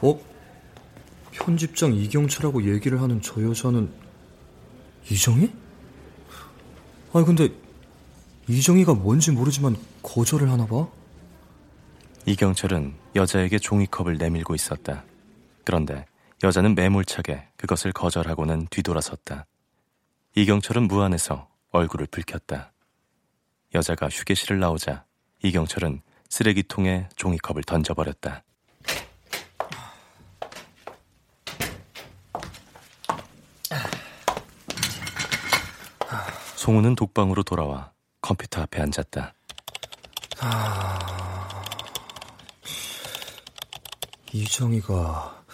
[0.00, 0.20] 어?
[1.32, 3.90] 편집장 이경철하고 얘기를 하는 저 여자는
[5.10, 5.52] 이정희?
[7.12, 7.50] 아니 근데
[8.48, 10.88] 이정희가 뭔지 모르지만 거절을 하나 봐.
[12.26, 15.04] 이경철은 여자에게 종이컵을 내밀고 있었다.
[15.64, 16.06] 그런데
[16.42, 19.46] 여자는 매몰차게 그것을 거절하고는 뒤돌아섰다.
[20.34, 22.72] 이경철은 무안해서 얼굴을 붉혔다.
[23.74, 25.04] 여자가 휴게실을 나오자
[25.42, 28.44] 이경철은 쓰레기통에 종이컵을 던져버렸다.
[36.56, 39.34] 송우는 독방으로 돌아와 컴퓨터 앞에 앉았다.
[40.40, 41.64] 아...
[44.32, 45.44] 이정희가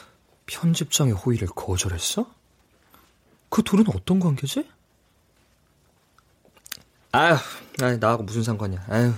[0.47, 2.31] 편집장의 호의를 거절했어?
[3.49, 4.69] 그 둘은 어떤 관계지?
[7.13, 7.37] 아휴,
[7.81, 8.85] 아이, 나하고 무슨 상관이야.
[8.89, 9.15] 아휴.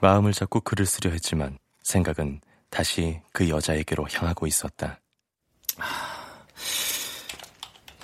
[0.00, 5.00] 마음을 잡고 글을 쓰려 했지만 생각은 다시 그 여자에게로 향하고 있었다.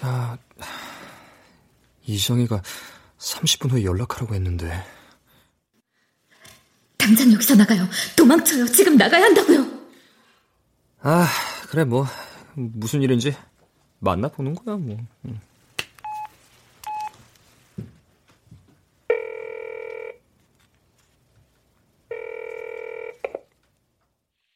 [0.02, 0.38] 아,
[2.06, 2.62] 이정희가
[3.18, 4.84] 30분 후에 연락하라고 했는데.
[6.96, 7.86] 당장 여기서 나가요.
[8.16, 8.66] 도망쳐요.
[8.66, 9.80] 지금 나가야 한다고요.
[11.02, 11.26] 아,
[11.68, 12.06] 그래, 뭐,
[12.54, 13.34] 무슨 일인지
[13.98, 14.98] 만나 보는 거야, 뭐.
[15.26, 15.40] 응.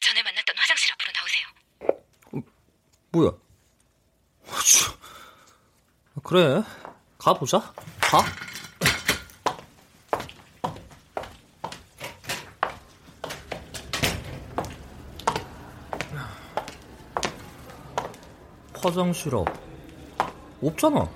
[0.01, 2.45] 전에 만났던 화장실 앞으로 나오세요.
[3.13, 3.44] 뭐야?
[6.35, 6.65] 그래,
[7.17, 7.61] 가보자.
[8.01, 8.25] 가.
[18.83, 19.47] 화장실 앞.
[20.61, 21.09] 없잖아.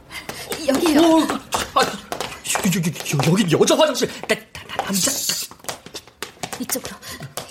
[0.68, 1.00] 여기요.
[1.00, 1.20] 어,
[1.74, 1.81] 아,
[2.64, 4.09] 여기, 여기 여자 화장실.
[4.28, 5.11] 나, 나, 나, 남자.
[6.61, 6.96] 이쪽으로.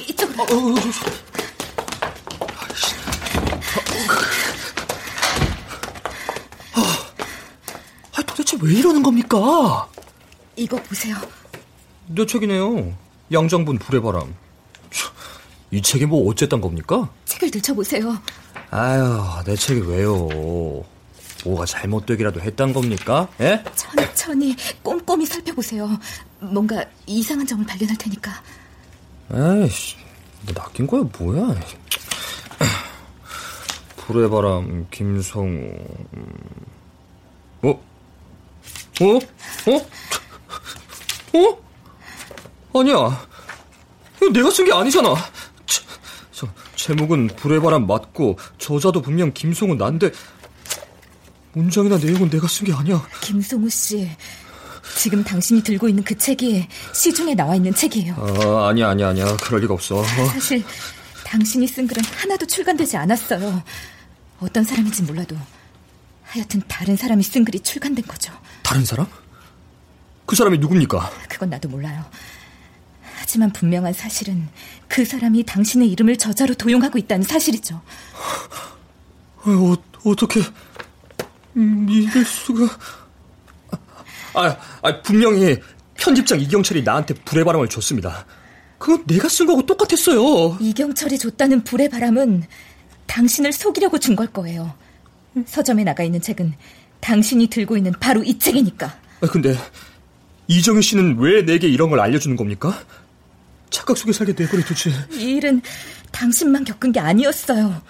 [0.07, 0.41] 이쪽으로.
[0.41, 0.73] 어, 어,
[6.77, 7.07] 어,
[8.17, 9.87] 아, 도 대체 왜 이러는 겁니까?
[10.55, 11.15] 이거 보세요.
[12.07, 12.93] 내 책이네요.
[13.31, 14.33] 양정분 불의 바람.
[15.71, 17.09] 이 책이 뭐 어쨌단 겁니까?
[17.25, 18.17] 책을 들춰보세요.
[18.71, 20.27] 아유, 내 책이 왜요?
[21.45, 23.27] 뭐가 잘못되기라도 했단 겁니까?
[23.39, 23.63] 예?
[23.75, 25.89] 천천히 꼼꼼히 살펴보세요.
[26.39, 28.31] 뭔가 이상한 점을 발견할 테니까.
[29.33, 29.97] 에이씨,
[30.43, 31.55] 뭐 낚인 거야 뭐야?
[33.97, 35.69] 불의 바람 김성우.
[37.63, 37.79] 어?
[39.01, 39.19] 어?
[39.71, 41.37] 어?
[42.73, 42.79] 어?
[42.79, 43.27] 아니야.
[44.17, 45.15] 이거 내가 쓴 게 아니잖아.
[45.65, 45.81] 저,
[46.31, 50.11] 저, 제목은 불의 바람 맞고 저자도 분명 김성우 난데
[51.53, 53.05] 문장이나 내용은 내가 쓴 게 아니야.
[53.21, 54.09] 김송우 씨,
[54.97, 58.15] 지금 당신이 들고 있는 그 책이 시중에 나와 있는 책이에요.
[58.15, 59.37] 아, 아니야, 아니야, 아니야.
[59.37, 60.03] 그럴 리가 없어.
[60.03, 60.63] 사실
[61.25, 63.63] 당신이 쓴 글은 하나도 출간되지 않았어요.
[64.39, 65.35] 어떤 사람인지 몰라도
[66.37, 68.33] 하여튼 다른 사람이 쓴 글이 출간된 거죠.
[68.63, 69.07] 다른 사람?
[70.25, 71.11] 그 사람이 누굽니까?
[71.29, 72.03] 그건 나도 몰라요.
[73.19, 74.47] 하지만 분명한 사실은
[74.87, 77.81] 그 사람이 당신의 이름을 저자로 도용하고 있다는 사실이죠.
[79.45, 80.41] 어, 어떻게
[81.53, 82.67] 믿을 수가...
[84.33, 85.57] 아, 아, 분명히
[85.95, 88.25] 편집장 이경철이 나한테 불의 바람을 줬습니다.
[88.77, 90.57] 그건 내가 쓴 거하고 똑같았어요.
[90.59, 92.43] 이경철이 줬다는 불의 바람은
[93.07, 94.75] 당신을 속이려고 준 걸 거예요.
[95.45, 96.53] 서점에 나가 있는 책은
[96.99, 98.87] 당신이 들고 있는 바로 이 책이니까.
[99.21, 99.55] 아, 근데
[100.47, 102.83] 이정희 씨는 왜 내게 이런 걸 알려주는 겁니까?
[103.69, 104.91] 착각 속에 살게 내버려 두지.
[105.11, 105.61] 이 일은
[106.11, 107.81] 당신만 겪은 게 아니었어요.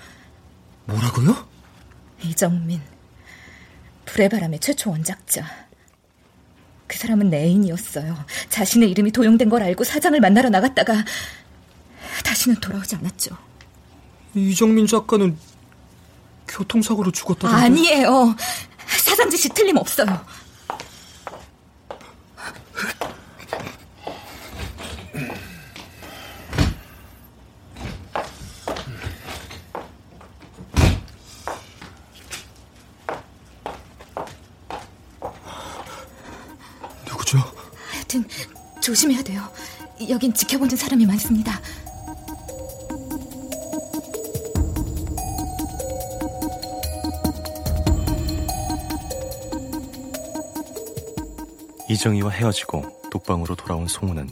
[0.85, 1.47] 뭐라고요?
[2.23, 2.81] 이정민.
[4.05, 5.45] 불의 바람의 최초 원작자.
[6.87, 8.17] 그 사람은 내 애인이었어요.
[8.49, 11.03] 자신의 이름이 도용된 걸 알고 사장을 만나러 나갔다가
[12.23, 13.37] 다시는 돌아오지 않았죠.
[14.33, 15.37] 이정민 작가는
[16.47, 17.55] 교통사고로 죽었다던데.
[17.65, 18.35] 아니에요.
[19.05, 20.07] 사장 짓이 틀림없어요.
[37.07, 37.39] 누구죠?
[37.91, 38.25] 하여튼
[38.81, 39.47] 조심해야 돼요.
[40.09, 41.59] 여긴 지켜보는 사람이 많습니다.
[52.07, 54.29] 이정희와 헤어지고 독방으로 돌아온 송우는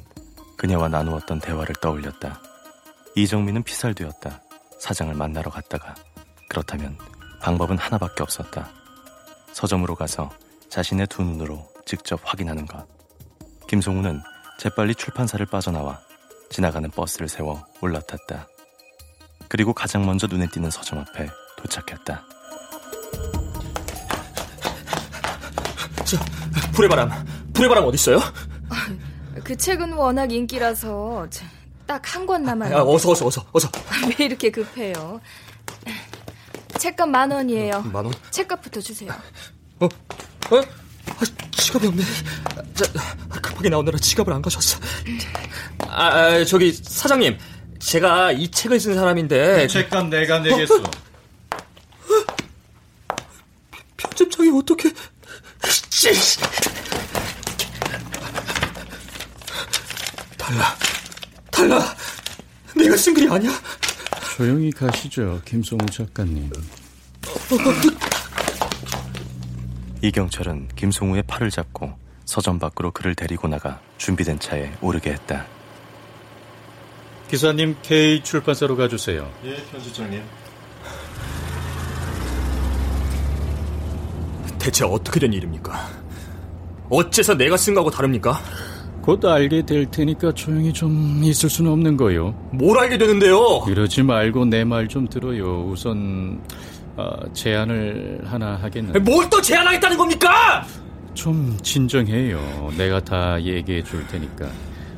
[0.57, 2.41] 그녀와 나누었던 대화를 떠올렸다.
[3.15, 4.41] 이정민은 피살되었다.
[4.79, 5.93] 사장을 만나러 갔다가
[6.47, 6.97] 그렇다면
[7.41, 8.69] 방법은 하나밖에 없었다.
[9.51, 10.29] 서점으로 가서
[10.69, 12.87] 자신의 두 눈으로 직접 확인하는 것.
[13.67, 14.21] 김송우는
[14.59, 15.99] 재빨리 출판사를 빠져나와
[16.49, 18.47] 지나가는 버스를 세워 올라탔다.
[19.49, 22.23] 그리고 가장 먼저 눈에 띄는 서점 앞에 도착했다.
[26.05, 26.25] 자,
[26.73, 27.44] 불의 바람.
[27.55, 28.19] 불의 바람 어디 있어요?
[29.43, 31.27] 그 책은 워낙 인기라서
[31.87, 32.75] 딱 한 권 남았는데.
[32.75, 33.69] 야, 어서 어서 어서 어서.
[34.19, 35.21] 왜 이렇게 급해요?
[36.79, 37.81] 책값 만 원이에요.
[37.93, 38.13] 만 원?
[38.31, 39.11] 책값부터 주세요.
[39.79, 39.85] 어?
[39.85, 39.89] 어?
[40.57, 41.21] 아,
[41.51, 42.03] 지갑이 없네.
[42.73, 42.85] 자,
[43.41, 44.79] 급하게 나오느라 지갑을 안 가져왔어.
[45.87, 47.37] 아, 아, 저기 사장님,
[47.79, 49.67] 제가 이 책을 쓴 사람인데.
[49.67, 50.75] 책값 내가 내겠어.
[50.77, 50.83] 어?
[53.97, 54.89] 편집장이 어떻게?
[60.45, 60.75] 달라,
[61.51, 61.95] 달라.
[62.75, 63.51] 내가 쓴 글이 아니야.
[64.37, 66.51] 조용히 가시죠, 김성우 작가님.
[70.03, 75.47] 이경철은 김송우의 팔을 잡고 서점 밖으로 그를 데리고 나가 준비된 차에 오르게 했다.
[77.27, 79.31] 기사님 K 출판사로 가주세요.
[79.45, 80.21] 예, 편집장님.
[84.59, 85.89] 대체 어떻게 된 일입니까?
[86.89, 88.39] 어째서 내가 쓴 거하고 다릅니까?
[89.05, 92.33] 곧 알게 될 테니까 조용히 좀 있을 수는 없는 거요.
[92.51, 93.63] 뭘 알게 되는데요?
[93.67, 95.63] 이러지 말고 내 말 좀 들어요.
[95.69, 96.41] 우선
[96.97, 98.97] 어, 제안을 하나 하겠는데.
[98.99, 100.65] 뭘 또 제안하겠다는 겁니까?
[101.13, 102.71] 좀 진정해요.
[102.77, 104.49] 내가 다 얘기해 줄 테니까.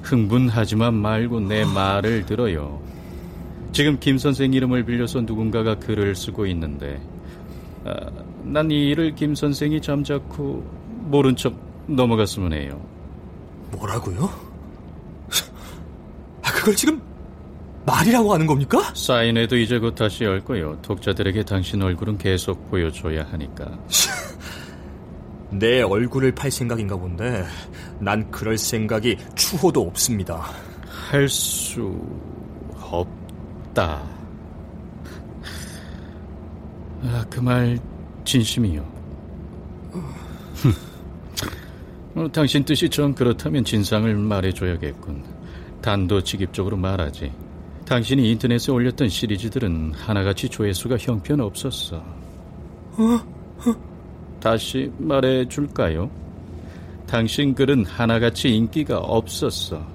[0.04, 2.82] 흥분하지만 말고 내 말을 들어요.
[3.74, 7.02] 지금 김 선생 이름을 빌려서 누군가가 글을 쓰고 있는데
[7.84, 7.94] 아,
[8.44, 10.64] 난이 일을 김 선생이 잠자코
[11.10, 11.54] 모른 척
[11.88, 12.80] 넘어갔으면 해요.
[13.72, 14.30] 뭐라고요?
[16.44, 17.02] 아, 그걸 지금
[17.86, 18.94] 말이라고 하는 겁니까?
[18.94, 20.78] 사인회도 이제 곧 다시 열 거요.
[20.82, 23.66] 독자들에게 당신 얼굴은 계속 보여줘야 하니까.
[25.52, 27.46] 내 얼굴을 팔 생각인가 본데
[28.00, 30.46] 난 그럴 생각이 추호도 없습니다.
[31.10, 31.98] 할 수
[32.82, 34.02] 없다.
[37.04, 37.80] 아, 그 말
[38.26, 38.84] 진심이요.
[42.18, 45.24] 어, 당신 뜻이 전 그렇다면 진상을 말해줘야겠군.
[45.84, 47.32] 단도직입적으로 말하지.
[47.86, 52.04] 당신이 인터넷에 올렸던 시리즈들은 하나같이 조회수가 형편없었어.
[54.42, 56.10] 다시 말해줄까요?
[57.06, 59.86] 당신 글은 하나같이 인기가 없었어.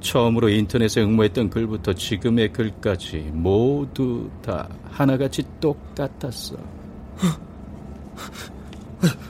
[0.00, 6.56] 처음으로 인터넷에 응모했던 글부터 지금의 글까지 모두 다 하나같이 똑같았어.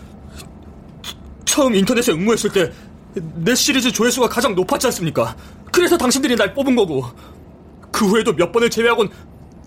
[1.58, 2.72] 처음 인터넷에 응모했을 때
[3.14, 5.36] 내 시리즈 조회수가 가장 높았지 않습니까?
[5.72, 7.04] 그래서 당신들이 날 뽑은 거고
[7.90, 9.08] 그 후에도 몇 번을 제외하곤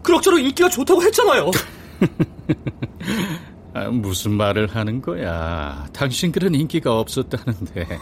[0.03, 1.51] 그럭저럭 인기가 좋다고 했잖아요.
[3.73, 5.87] 아, 무슨 말을 하는 거야?
[5.93, 7.87] 당신 글은 인기가 없었다는데.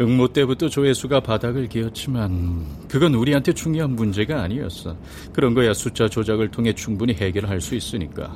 [0.00, 4.96] 응모 때부터 조회수가 바닥을 기었지만 그건 우리한테 중요한 문제가 아니었어.
[5.32, 8.32] 그런 거야 숫자 조작을 통해 충분히 해결할 수 있으니까.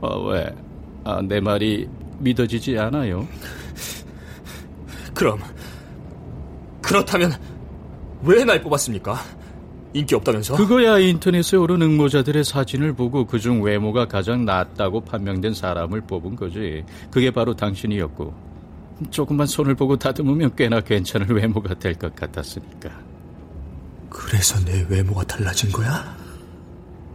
[0.00, 0.54] 어, 왜?
[1.04, 1.86] 아, 내 말이
[2.20, 3.26] 믿어지지 않아요?
[5.14, 5.40] 그럼
[6.82, 7.32] 그렇다면
[8.22, 9.18] 왜 날 뽑았습니까?
[9.92, 10.56] 인기 없다면서?
[10.56, 16.84] 그거야 인터넷에 오른 응모자들의 사진을 보고 그중 외모가 가장 낫다고 판명된 사람을 뽑은 거지.
[17.10, 18.32] 그게 바로 당신이었고
[19.10, 22.90] 조금만 손을 보고 다듬으면 꽤나 괜찮을 외모가 될 것 같았으니까.
[24.10, 26.16] 그래서 내 외모가 달라진 거야?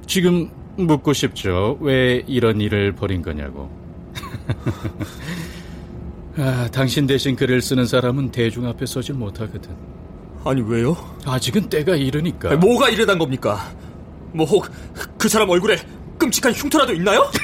[0.08, 1.78] 지금 묻고 싶죠.
[1.80, 3.70] 왜 이런 일을 벌인 거냐고.
[6.38, 9.76] 아, 당신 대신 글을 쓰는 사람은 대중 앞에 서질 못하거든.
[10.44, 10.96] 아니 왜요?
[11.26, 12.50] 아직은 때가 이르니까.
[12.52, 13.72] 아니, 뭐가 이르단 겁니까?
[14.34, 14.70] 뭐 혹
[15.18, 15.78] 그 사람 얼굴에
[16.18, 17.30] 끔찍한 흉터라도 있나요?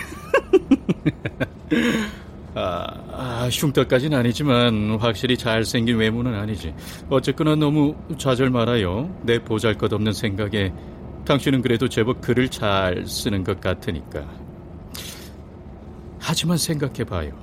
[2.54, 6.74] 아, 아, 흉터까지는 아니지만 확실히 잘생긴 외모는 아니지.
[7.10, 9.10] 어쨌거나 너무 좌절 말아요.
[9.24, 10.74] 내 보잘것없는 생각에
[11.26, 14.26] 당신은 그래도 제법 글을 잘 쓰는 것 같으니까.
[16.32, 17.34] 하지만 생각해봐요.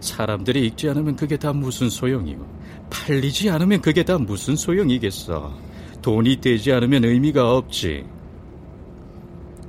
[0.00, 2.44] 사람들이 읽지 않으면 그게 다 무슨 소용이요.
[2.90, 5.56] 팔리지 않으면 그게 다 무슨 소용이겠어.
[6.02, 8.04] 돈이 되지 않으면 의미가 없지.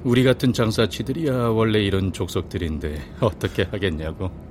[0.04, 4.32] 우리 같은 장사치들이야 원래 이런 족속들인데 어떻게 하겠냐고.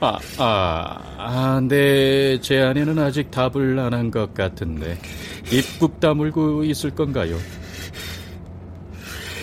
[0.00, 4.98] 아, 아, 아, 내 제안에는 아직 답을 안 한 것 같은데
[5.50, 7.38] 입국 다물고 있을 건가요?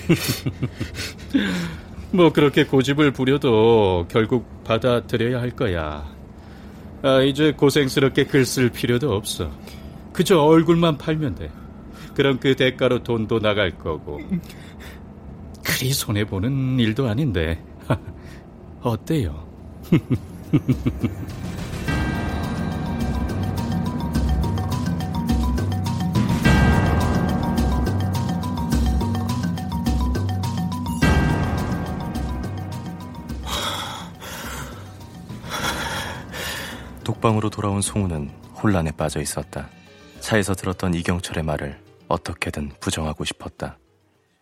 [2.12, 6.12] 뭐 그렇게 고집을 부려도 결국 받아들여야 할 거야.
[7.02, 9.52] 아, 이제 고생스럽게 글 쓸 필요도 없어.
[10.14, 11.50] 그저 얼굴만 팔면 돼.
[12.16, 14.22] 그럼 그 대가로 돈도 나갈 거고.
[15.64, 17.62] 그리 손해보는 일도 아닌데.
[18.82, 19.44] 어때요?
[37.04, 38.30] 독방으로 돌아온 송우는
[38.62, 39.70] 혼란에 빠져 있었다.
[40.20, 43.78] 차에서 들었던 이경철의 말을 어떻게든 부정하고 싶었다.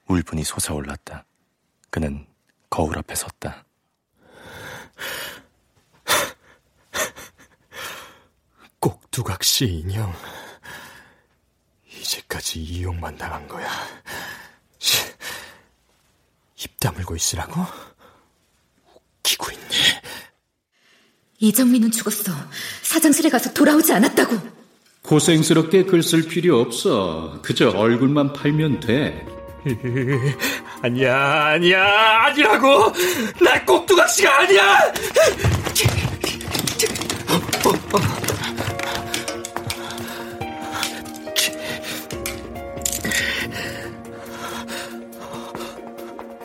[0.07, 1.25] 울분이 솟아올랐다.
[1.89, 2.27] 그는
[2.69, 3.65] 거울 앞에 섰다.
[8.79, 10.13] 꼭두각시 인형.
[11.87, 13.69] 이제까지 이용만 당한 거야.
[16.57, 17.65] 입 다물고 있으라고
[19.53, 20.01] 있네.
[21.45, 22.31] 이정민은 죽었어.
[22.83, 24.37] 사장실에 가서 돌아오지 않았다고.
[25.01, 27.39] 고생스럽게 글 쓸 필요 없어.
[27.41, 29.25] 그저 얼굴만 팔면 돼.
[30.81, 31.15] 아니야,
[31.47, 31.83] 아니야,
[32.25, 32.93] 아니라고!
[33.43, 34.91] 나 꼭두각시가 아니야!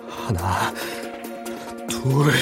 [0.08, 0.72] 하나, 하나,
[1.88, 2.32] 둘,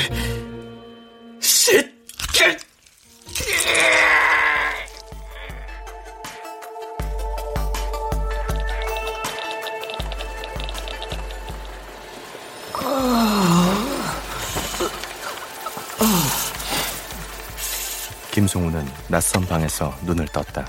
[18.55, 20.65] 김송우는 낯선 방에서 눈을 떴다.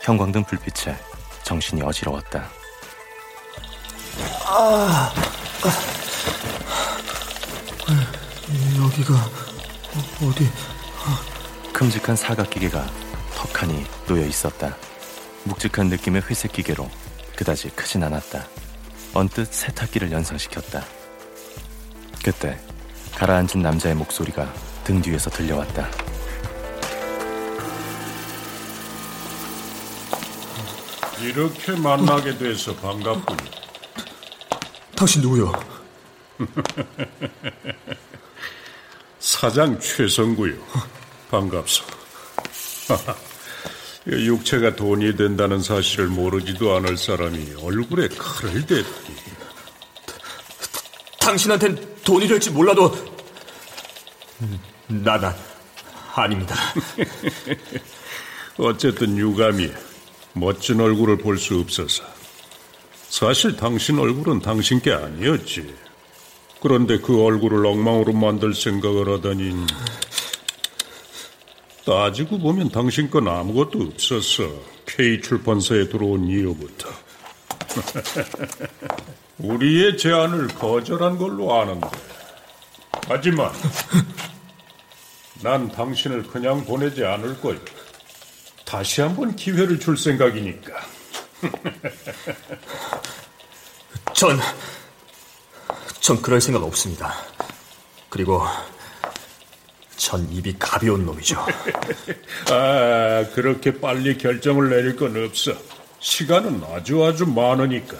[0.00, 0.96] 형광등 불빛에
[1.42, 2.48] 정신이 어지러웠다.
[4.46, 5.12] 아,
[8.78, 9.14] 여기가
[10.22, 10.50] 어디?
[11.74, 12.86] 큼직한 사각기계가
[13.34, 14.74] 턱하니 놓여 있었다.
[15.44, 16.90] 묵직한 느낌의 회색 기계로
[17.36, 18.46] 그다지 크진 않았다.
[19.12, 20.82] 언뜻 세탁기를 연상시켰다.
[22.24, 22.58] 그때
[23.16, 24.50] 가라앉은 남자의 목소리가
[24.84, 26.11] 등 뒤에서 들려왔다.
[31.22, 33.36] 이렇게 만나게 돼서 반갑군.
[34.96, 35.52] 당신 누구요?
[39.20, 40.54] 사장 최성구요.
[41.30, 41.84] 반갑소.
[44.06, 49.14] 육체가 돈이 된다는 사실을 모르지도 않을 사람이 얼굴에 칼을 댔기.
[51.20, 52.92] 당신한텐 돈이 될지 몰라도
[54.88, 55.34] 나나
[56.14, 56.56] 아닙니다.
[58.58, 59.70] 어쨌든 유감이
[60.34, 62.04] 멋진 얼굴을 볼 수 없어서
[63.08, 65.74] 사실 당신 얼굴은 당신 게 아니었지.
[66.62, 69.66] 그런데 그 얼굴을 엉망으로 만들 생각을 하다니
[71.84, 74.44] 따지고 보면 당신 건 아무것도 없었어.
[74.86, 76.88] K 출판사에 들어온 이후부터.
[79.38, 81.88] 우리의 제안을 거절한 걸로 아는데.
[83.08, 83.50] 하지만
[85.42, 87.58] 난 당신을 그냥 보내지 않을 거야.
[88.64, 90.72] 다시 한번 기회를 줄 생각이니까.
[94.14, 94.38] 전,
[96.00, 97.14] 전 그럴 생각 없습니다.
[98.08, 98.42] 그리고
[99.96, 101.44] 전 입이 가벼운 놈이죠.
[102.50, 105.52] 아, 그렇게 빨리 결정을 내릴 건 없어.
[106.00, 107.96] 시간은 아주 아주 많으니까.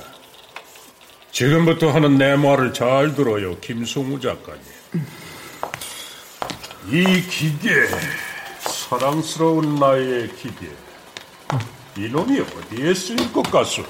[1.30, 4.62] 지금부터 하는 내 말을 잘 들어요, 김송우 작가님.
[6.88, 7.70] 이 기계,
[8.92, 10.70] 사랑스러운 나의 기계.
[11.96, 13.82] 이놈이 어디에 쓰일 것 같소?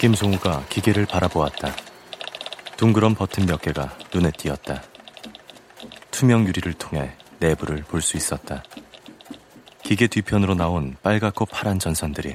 [0.00, 1.76] 김송우가 기계를 바라보았다.
[2.76, 4.82] 둥그런 버튼 몇 개가 눈에 띄었다.
[6.10, 8.64] 투명 유리를 통해 내부를 볼 수 있었다.
[9.84, 12.34] 기계 뒤편으로 나온 빨갛고 파란 전선들이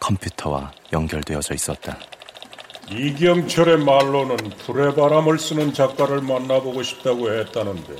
[0.00, 1.96] 컴퓨터와 연결되어져 있었다.
[2.92, 7.94] 이경철의 말로는 불의 바람을 쓰는 작가를 만나보고 싶다고 했다는데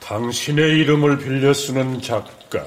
[0.00, 2.64] 당신의 이름을 빌려 쓰는 작가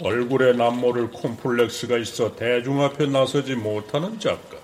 [0.00, 4.56] 얼굴에 남모를 콤플렉스가 있어 대중 앞에 나서지 못하는 작가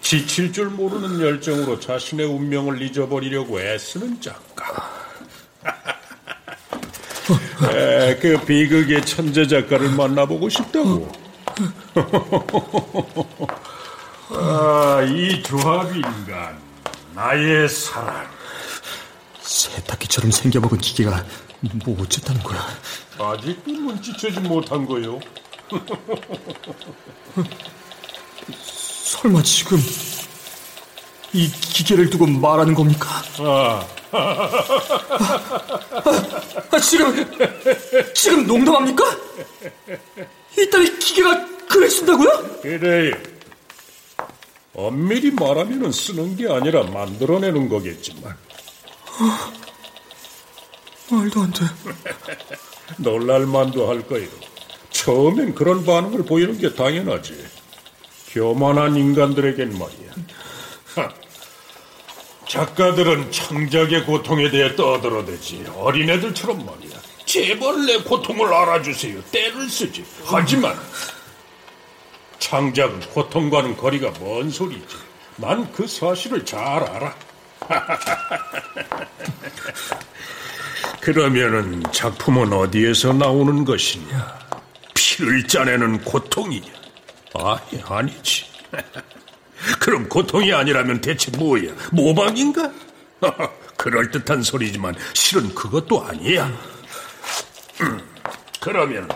[0.00, 4.90] 지칠 줄 모르는 열정으로 자신의 운명을 잊어버리려고 애쓰는 작가.
[7.70, 11.12] 에, 그 비극의 천재 작가를 만나보고 싶다고
[14.30, 16.58] 아, 이 조합인간
[17.14, 18.26] 나의 사랑
[19.40, 21.24] 세탁기처럼 생겨먹은 기계가
[21.84, 22.66] 뭐 어쨌다는 거야?
[23.18, 25.18] 아직도 눈치채지 못한 거요.
[29.04, 29.78] 설마 지금
[31.32, 33.08] 이 기계를 두고 말하는 겁니까?
[33.38, 33.86] 아,
[36.70, 37.14] 아, 지금
[38.14, 39.04] 지금 농담합니까?
[40.58, 42.60] 이따위 기계가 글을 쓴다고요?
[42.62, 43.14] 그래요.
[44.78, 48.36] 엄밀히 말하면 쓰는 게 아니라 만들어내는 거겠지만.
[51.10, 51.64] 말도 안 돼.
[52.98, 54.28] 놀랄만도 할 거예요.
[54.90, 57.44] 처음엔 그런 반응을 보이는 게 당연하지.
[58.28, 60.12] 교만한 인간들에겐 말이야.
[60.94, 61.12] 하,
[62.46, 65.64] 작가들은 창작의 고통에 대해 떠들어대지.
[65.74, 67.00] 어린애들처럼 말이야.
[67.24, 69.24] 제발 내 고통을 알아주세요.
[69.32, 70.04] 때를 쓰지.
[70.24, 70.78] 하지만
[72.38, 74.96] 창작은 고통과는 거리가 먼 소리지.
[75.36, 77.14] 난 그 사실을 잘 알아.
[81.00, 84.38] 그러면은 작품은 어디에서 나오는 것이냐?
[84.94, 86.72] 피를 짜내는 고통이냐?
[87.34, 88.46] 아니, 아니지.
[89.80, 91.72] 그럼 고통이 아니라면 대체 뭐야?
[91.92, 92.70] 모방인가?
[93.76, 96.52] 그럴듯한 소리지만 실은 그것도 아니야.
[98.60, 99.08] 그러면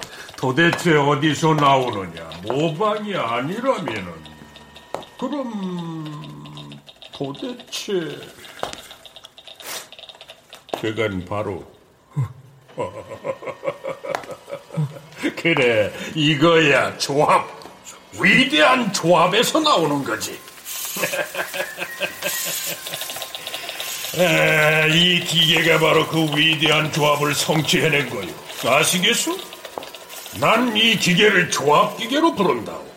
[0.42, 2.28] 도대체 어디서 나오느냐?
[2.42, 4.12] 모방이 아니라면은
[5.16, 6.68] 그럼
[7.12, 8.18] 도대체
[10.80, 11.64] 그건 바로
[15.36, 17.48] 그래 이거야 조합
[18.20, 20.40] 위대한 조합에서 나오는 거지.
[24.18, 28.28] 에, 이 기계가 바로 그 위대한 조합을 성취해낸 거요.
[28.66, 29.52] 아시겠소?
[30.40, 32.90] 난 이 기계를 조합기계로 부른다고.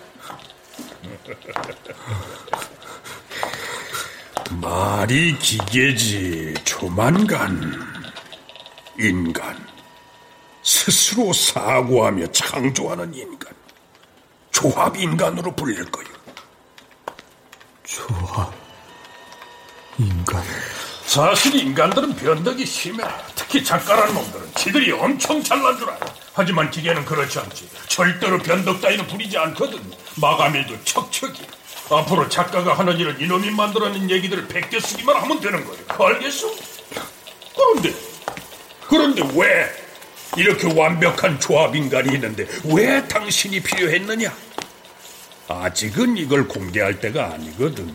[4.62, 7.74] 말이 기계지, 조만간
[9.00, 9.66] 인간.
[10.64, 13.54] 스스로 사고하며 창조하는 인간.
[14.52, 16.08] 조합 인간으로 불릴 거요.
[17.84, 18.54] 조합
[19.98, 20.44] 인간.
[21.06, 23.04] 사실 인간들은 변덕이 심해.
[23.36, 26.06] 특히 작가라는 놈들은 지들이 엄청 잘난 줄 알아.
[26.36, 27.70] 하지만 기계는 그렇지 않지.
[27.88, 29.80] 절대로 변덕 따위는 부리지 않거든.
[30.16, 31.42] 마감일도 척척이.
[31.90, 35.86] 앞으로 작가가 하는 일은 이놈이 만들어낸 얘기들을 베껴 쓰기만 하면 되는 거예요.
[35.88, 36.52] 알겠어?
[37.56, 37.94] 그런데,
[38.88, 39.72] 그런데 왜
[40.36, 44.34] 이렇게 완벽한 조합 인간이 있는데 왜 당신이 필요했느냐?
[45.48, 47.94] 아직은 이걸 공개할 때가 아니거든.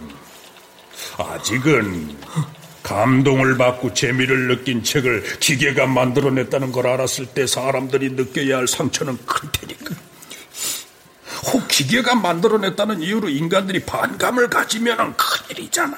[1.18, 2.16] 아직은
[2.90, 9.48] 감동을 받고 재미를 느낀 책을 기계가 만들어냈다는 걸 알았을 때 사람들이 느껴야 할 상처는 클
[9.52, 9.94] 테니까.
[11.44, 15.96] 혹 기계가 만들어냈다는 이유로 인간들이 반감을 가지면 큰일이잖아.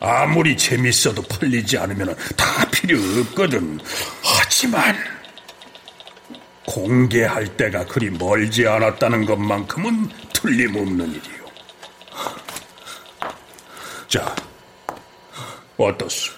[0.00, 3.78] 아무리 재밌어도 풀리지 않으면 다 필요 없거든.
[4.22, 4.96] 하지만
[6.64, 11.44] 공개할 때가 그리 멀지 않았다는 것만큼은 틀림없는 일이요.
[14.08, 14.34] 자,
[15.76, 16.32] 어떻소?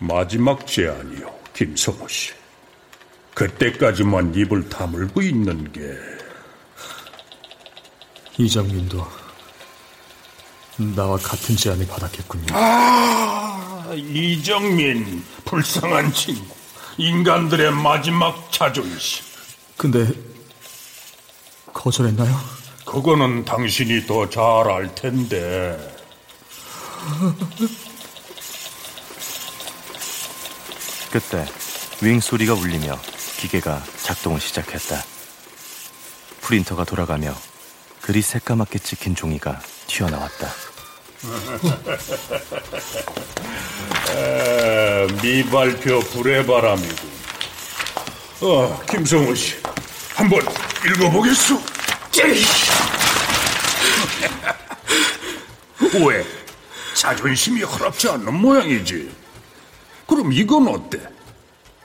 [0.00, 2.32] 마지막 제안이요, 김성호 씨.
[3.34, 5.80] 그때까지만 입을 다물고 있는 게
[8.36, 9.06] 이장민도
[10.96, 12.46] 나와 같은 제안을 받았겠군요.
[12.52, 16.54] 아, 이정민, 불쌍한 친구.
[16.98, 19.24] 인간들의 마지막 자존심.
[19.76, 20.06] 근데
[21.72, 22.38] 거절했나요?
[22.84, 25.91] 그거는 당신이 더 잘 알 텐데.
[31.10, 31.44] 그때
[32.00, 32.96] 윙 소리가 울리며
[33.38, 35.02] 기계가 작동을 시작했다.
[36.40, 37.34] 프린터가 돌아가며
[38.00, 40.48] 그리 새까맣게 찍힌 종이가 튀어나왔다.
[44.10, 47.12] 에, 미발표 불의 바람이고.
[48.42, 49.54] 어, 김성훈 씨,
[50.14, 50.42] 한번
[50.84, 51.62] 읽어보겠소.
[55.94, 56.41] 왜?
[57.06, 59.12] 자존심이 허락지 않는 모양이지.
[60.06, 61.00] 그럼 이건 어때?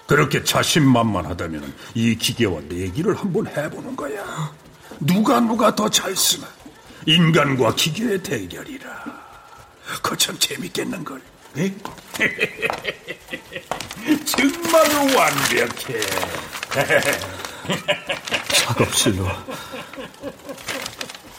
[0.06, 4.54] 그렇게 자신만만하다면 이 기계와 내기를 한번 해보는 거야.
[5.00, 6.48] 누가 누가 더 잘 쓰나?
[7.08, 8.90] 인간과 기계의 대결이라.
[10.04, 11.20] 그거 참 재밌겠는걸.
[11.58, 11.74] 에?
[14.24, 16.00] 정말 완벽해.
[18.50, 19.28] 작업실로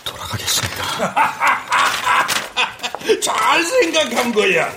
[0.04, 1.14] 돌아가겠습니다.
[3.20, 4.72] 잘 생각한 거야.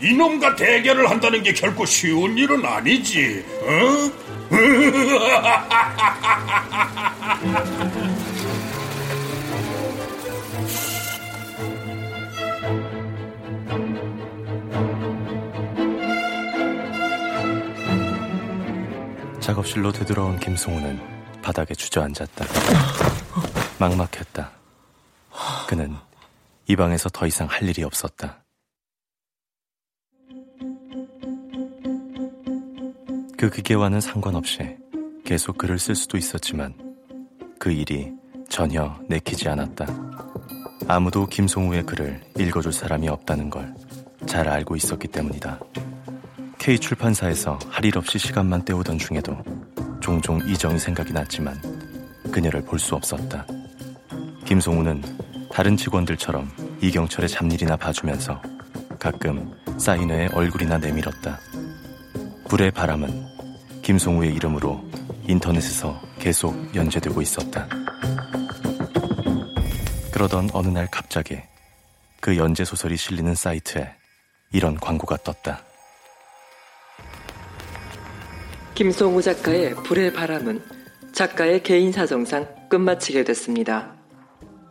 [0.00, 3.44] 이놈과 대결을 한다는 게 결코 쉬운 일은 아니지.
[3.62, 4.10] 어?
[19.40, 21.00] 작업실로 되돌아온 김승우는
[21.40, 22.44] 바닥에 주저앉았다.
[23.78, 24.50] 막막했다.
[25.66, 25.96] 그는
[26.68, 28.44] 이 방에서 더 이상 할 일이 없었다.
[33.36, 34.76] 그 기계와는 상관없이
[35.24, 36.74] 계속 글을 쓸 수도 있었지만
[37.58, 38.12] 그 일이
[38.48, 39.86] 전혀 내키지 않았다.
[40.88, 43.74] 아무도 김송우의 글을 읽어줄 사람이 없다는 걸
[44.28, 45.58] 잘 알고 있었기 때문이다.
[46.58, 49.34] K 출판사에서 할 일 없이 시간만 때우던 중에도
[50.00, 51.56] 종종 이정이 생각이 났지만
[52.30, 53.46] 그녀를 볼 수 없었다.
[54.44, 55.02] 김송우는
[55.58, 56.48] 다른 직원들처럼
[56.80, 58.40] 이경철의 잡일이나 봐주면서
[59.00, 61.40] 가끔 사인회에 얼굴이나 내밀었다.
[62.48, 63.08] 불의 바람은
[63.82, 64.88] 김송우의 이름으로
[65.26, 67.66] 인터넷에서 계속 연재되고 있었다.
[70.12, 71.40] 그러던 어느 날 갑자기
[72.20, 73.96] 그 연재 소설이 실리는 사이트에
[74.52, 75.64] 이런 광고가 떴다.
[78.76, 80.62] 김성우 작가의 불의 바람은
[81.12, 83.97] 작가의 개인 사정상 끝마치게 됐습니다.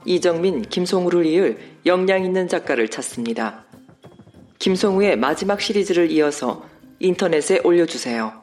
[0.06, 3.66] 이정민, 김성우를 이을 역량 있는 작가를 찾습니다.
[4.60, 6.66] 김성우의 마지막 시리즈를 이어서
[7.00, 8.34] 인터넷에 올려주세요.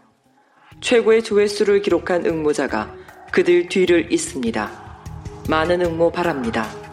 [0.81, 2.95] 최고의 조회수를 기록한 응모자가
[3.33, 4.71] 그들 뒤를 잇습니다.
[5.49, 6.84] 많은 응모 바랍니다.